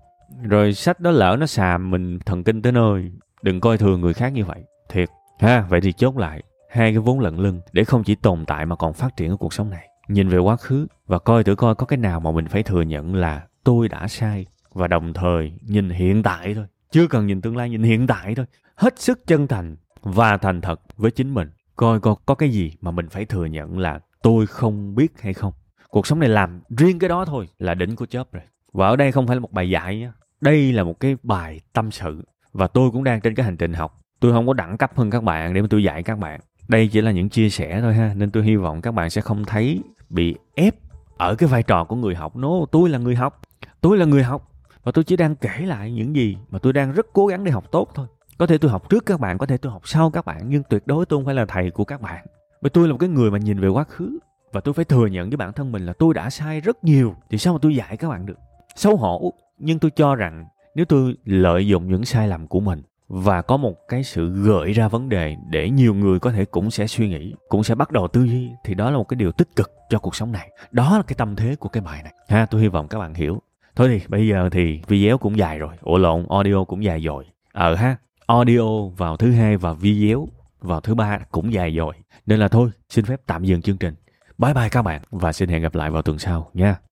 Rồi 0.43 0.74
sách 0.74 1.00
đó 1.00 1.12
lỡ 1.12 1.36
nó 1.39 1.46
xàm, 1.46 1.91
mình 1.91 2.20
thần 2.26 2.43
kinh 2.43 2.62
tới 2.62 2.72
nơi, 2.72 3.12
đừng 3.41 3.60
coi 3.60 3.78
thường 3.78 4.02
người 4.02 4.13
khác 4.13 4.34
như 4.34 4.46
vậy. 4.46 4.63
Thiệt, 4.89 5.10
ha, 5.39 5.65
vậy 5.70 5.82
thì 5.82 5.93
chốt 5.93 6.17
lại, 6.17 6.43
hai 6.70 6.91
cái 6.91 7.00
vốn 7.00 7.20
lận 7.20 7.36
lưng 7.36 7.62
để 7.72 7.84
không 7.84 8.04
chỉ 8.04 8.15
tồn 8.15 8.46
tại 8.46 8.65
mà 8.65 8.76
còn 8.76 8.93
phát 8.93 9.17
triển 9.17 9.30
ở 9.30 9.36
cuộc 9.38 9.54
sống 9.54 9.70
này. 9.70 9.88
Nhìn 10.08 10.30
về 10.30 10.38
quá 10.38 10.56
khứ 10.56 10.88
và 11.08 11.20
coi 11.20 11.43
thử 11.43 11.56
coi 11.56 11.76
có 11.76 11.86
cái 11.86 11.98
nào 11.98 12.20
mà 12.20 12.32
mình 12.32 12.48
phải 12.48 12.63
thừa 12.63 12.82
nhận 12.82 13.15
là 13.15 13.41
tôi 13.67 13.89
đã 13.89 14.08
sai 14.08 14.45
và 14.73 14.88
đồng 14.88 15.13
thời 15.13 15.51
nhìn 15.62 15.89
hiện 15.89 16.23
tại 16.23 16.53
thôi. 16.56 16.65
Chưa 16.91 17.08
cần 17.08 17.27
nhìn 17.27 17.41
tương 17.41 17.58
lai 17.58 17.69
nhìn 17.69 17.84
hiện 17.84 18.08
tại 18.08 18.36
thôi. 18.36 18.45
Hết 18.75 18.99
sức 18.99 19.27
chân 19.27 19.47
thành 19.47 19.75
và 20.01 20.38
thành 20.38 20.62
thật 20.62 20.82
với 20.97 21.12
chính 21.12 21.34
mình. 21.34 21.49
Coi 21.75 21.99
coi 21.99 22.15
có 22.25 22.36
cái 22.36 22.49
gì 22.49 22.73
mà 22.82 22.91
mình 22.91 23.10
phải 23.10 23.25
thừa 23.25 23.45
nhận 23.45 23.80
là 23.80 23.99
tôi 24.23 24.47
không 24.47 24.95
biết 24.95 25.21
hay 25.21 25.34
không? 25.34 25.53
Cuộc 25.89 26.08
sống 26.08 26.19
này 26.19 26.30
làm 26.30 26.62
riêng 26.77 26.99
cái 26.99 27.10
đó 27.10 27.25
thôi 27.25 27.47
là 27.58 27.73
đỉnh 27.73 27.95
của 27.95 28.06
chớp 28.06 28.32
rồi. 28.32 28.43
Và 28.73 28.88
ở 28.88 28.95
đây 28.95 29.12
không 29.12 29.27
phải 29.27 29.36
là 29.36 29.39
một 29.39 29.51
bài 29.51 29.69
dạy 29.69 29.97
nhé 29.97 30.12
đây 30.41 30.73
là 30.73 30.84
một 30.84 30.99
cái 30.99 31.15
bài 31.23 31.62
tâm 31.73 31.91
sự 31.91 32.25
và 32.53 32.67
tôi 32.67 32.91
cũng 32.91 33.03
đang 33.03 33.21
trên 33.21 33.36
cái 33.36 33.45
hành 33.45 33.58
trình 33.58 33.73
học. 33.73 34.01
Tôi 34.19 34.32
không 34.32 34.47
có 34.47 34.53
đẳng 34.53 34.77
cấp 34.77 34.91
hơn 34.95 35.10
các 35.10 35.23
bạn 35.23 35.53
để 35.53 35.62
mà 35.62 35.67
tôi 35.69 35.84
dạy 35.84 36.03
các 36.03 36.19
bạn. 36.19 36.39
Đây 36.67 36.88
chỉ 36.88 37.01
là 37.01 37.12
những 37.12 37.30
chia 37.30 37.49
sẻ 37.49 37.82
thôi 37.82 37.93
ha 37.93 38.13
nên 38.15 38.32
tôi 38.32 38.43
hy 38.43 38.56
vọng 38.56 38.82
các 38.82 38.91
bạn 38.91 39.10
sẽ 39.10 39.21
không 39.21 39.45
thấy 39.45 39.82
bị 40.10 40.36
ép 40.56 40.75
ở 41.17 41.36
cái 41.36 41.49
vai 41.49 41.63
trò 41.63 41.84
của 41.84 41.95
người 41.95 42.15
học. 42.15 42.36
Nó 42.36 42.47
no, 42.47 42.65
tôi 42.71 42.89
là 42.89 42.97
người 42.97 43.15
học 43.15 43.41
tôi 43.81 43.97
là 43.97 44.05
người 44.05 44.23
học 44.23 44.51
và 44.83 44.91
tôi 44.91 45.03
chỉ 45.03 45.15
đang 45.15 45.35
kể 45.35 45.59
lại 45.59 45.91
những 45.91 46.15
gì 46.15 46.37
mà 46.49 46.59
tôi 46.59 46.73
đang 46.73 46.91
rất 46.91 47.07
cố 47.13 47.27
gắng 47.27 47.43
để 47.43 47.51
học 47.51 47.71
tốt 47.71 47.89
thôi. 47.95 48.07
Có 48.37 48.47
thể 48.47 48.57
tôi 48.57 48.71
học 48.71 48.89
trước 48.89 49.05
các 49.05 49.19
bạn, 49.19 49.37
có 49.37 49.45
thể 49.45 49.57
tôi 49.57 49.71
học 49.71 49.81
sau 49.87 50.09
các 50.09 50.25
bạn, 50.25 50.41
nhưng 50.49 50.63
tuyệt 50.69 50.87
đối 50.87 51.05
tôi 51.05 51.17
không 51.17 51.25
phải 51.25 51.35
là 51.35 51.45
thầy 51.45 51.71
của 51.71 51.83
các 51.83 52.01
bạn. 52.01 52.25
Bởi 52.61 52.69
tôi 52.69 52.87
là 52.87 52.91
một 52.91 52.97
cái 52.99 53.09
người 53.09 53.31
mà 53.31 53.37
nhìn 53.37 53.59
về 53.59 53.67
quá 53.67 53.83
khứ 53.83 54.19
và 54.53 54.61
tôi 54.61 54.73
phải 54.73 54.85
thừa 54.85 55.07
nhận 55.07 55.29
với 55.29 55.37
bản 55.37 55.53
thân 55.53 55.71
mình 55.71 55.85
là 55.85 55.93
tôi 55.93 56.13
đã 56.13 56.29
sai 56.29 56.61
rất 56.61 56.83
nhiều, 56.83 57.15
thì 57.29 57.37
sao 57.37 57.53
mà 57.53 57.59
tôi 57.61 57.75
dạy 57.75 57.97
các 57.97 58.09
bạn 58.09 58.25
được? 58.25 58.37
Xấu 58.75 58.97
hổ, 58.97 59.33
nhưng 59.57 59.79
tôi 59.79 59.91
cho 59.91 60.15
rằng 60.15 60.45
nếu 60.75 60.85
tôi 60.85 61.15
lợi 61.25 61.67
dụng 61.67 61.87
những 61.87 62.05
sai 62.05 62.27
lầm 62.27 62.47
của 62.47 62.59
mình 62.59 62.81
và 63.07 63.41
có 63.41 63.57
một 63.57 63.87
cái 63.87 64.03
sự 64.03 64.29
gợi 64.29 64.73
ra 64.73 64.87
vấn 64.87 65.09
đề 65.09 65.35
để 65.49 65.69
nhiều 65.69 65.93
người 65.93 66.19
có 66.19 66.31
thể 66.31 66.45
cũng 66.45 66.71
sẽ 66.71 66.87
suy 66.87 67.09
nghĩ, 67.09 67.33
cũng 67.49 67.63
sẽ 67.63 67.75
bắt 67.75 67.91
đầu 67.91 68.07
tư 68.07 68.23
duy, 68.23 68.49
thì 68.63 68.73
đó 68.73 68.91
là 68.91 68.97
một 68.97 69.03
cái 69.03 69.15
điều 69.15 69.31
tích 69.31 69.55
cực 69.55 69.71
cho 69.89 69.99
cuộc 69.99 70.15
sống 70.15 70.31
này. 70.31 70.51
Đó 70.71 70.97
là 70.97 71.03
cái 71.03 71.15
tâm 71.15 71.35
thế 71.35 71.55
của 71.55 71.69
cái 71.69 71.83
bài 71.83 72.03
này. 72.03 72.13
Ha, 72.27 72.45
tôi 72.45 72.61
hy 72.61 72.67
vọng 72.67 72.87
các 72.87 72.99
bạn 72.99 73.13
hiểu 73.13 73.41
thôi 73.77 73.87
thì 73.89 74.05
bây 74.07 74.27
giờ 74.27 74.49
thì 74.51 74.81
video 74.87 75.17
cũng 75.17 75.37
dài 75.37 75.59
rồi. 75.59 75.75
Ủa, 75.81 75.97
lộn, 75.97 76.25
audio 76.29 76.63
cũng 76.63 76.83
dài 76.83 76.99
rồi 76.99 77.25
ờ 77.53 77.75
ha, 77.75 77.95
audio 78.27 78.87
vào 78.97 79.17
thứ 79.17 79.31
hai 79.31 79.57
và 79.57 79.73
video 79.73 80.27
vào 80.61 80.81
thứ 80.81 80.95
ba 80.95 81.19
cũng 81.31 81.53
dài 81.53 81.75
rồi 81.75 81.93
nên 82.25 82.39
là 82.39 82.47
thôi, 82.47 82.69
xin 82.89 83.05
phép 83.05 83.21
tạm 83.25 83.43
dừng 83.43 83.61
chương 83.61 83.77
trình. 83.77 83.95
Bye 84.37 84.53
bye 84.53 84.69
các 84.69 84.81
bạn 84.81 85.01
và 85.09 85.33
xin 85.33 85.49
hẹn 85.49 85.61
gặp 85.61 85.75
lại 85.75 85.91
vào 85.91 86.01
tuần 86.01 86.19
sau 86.19 86.51
nha. 86.53 86.87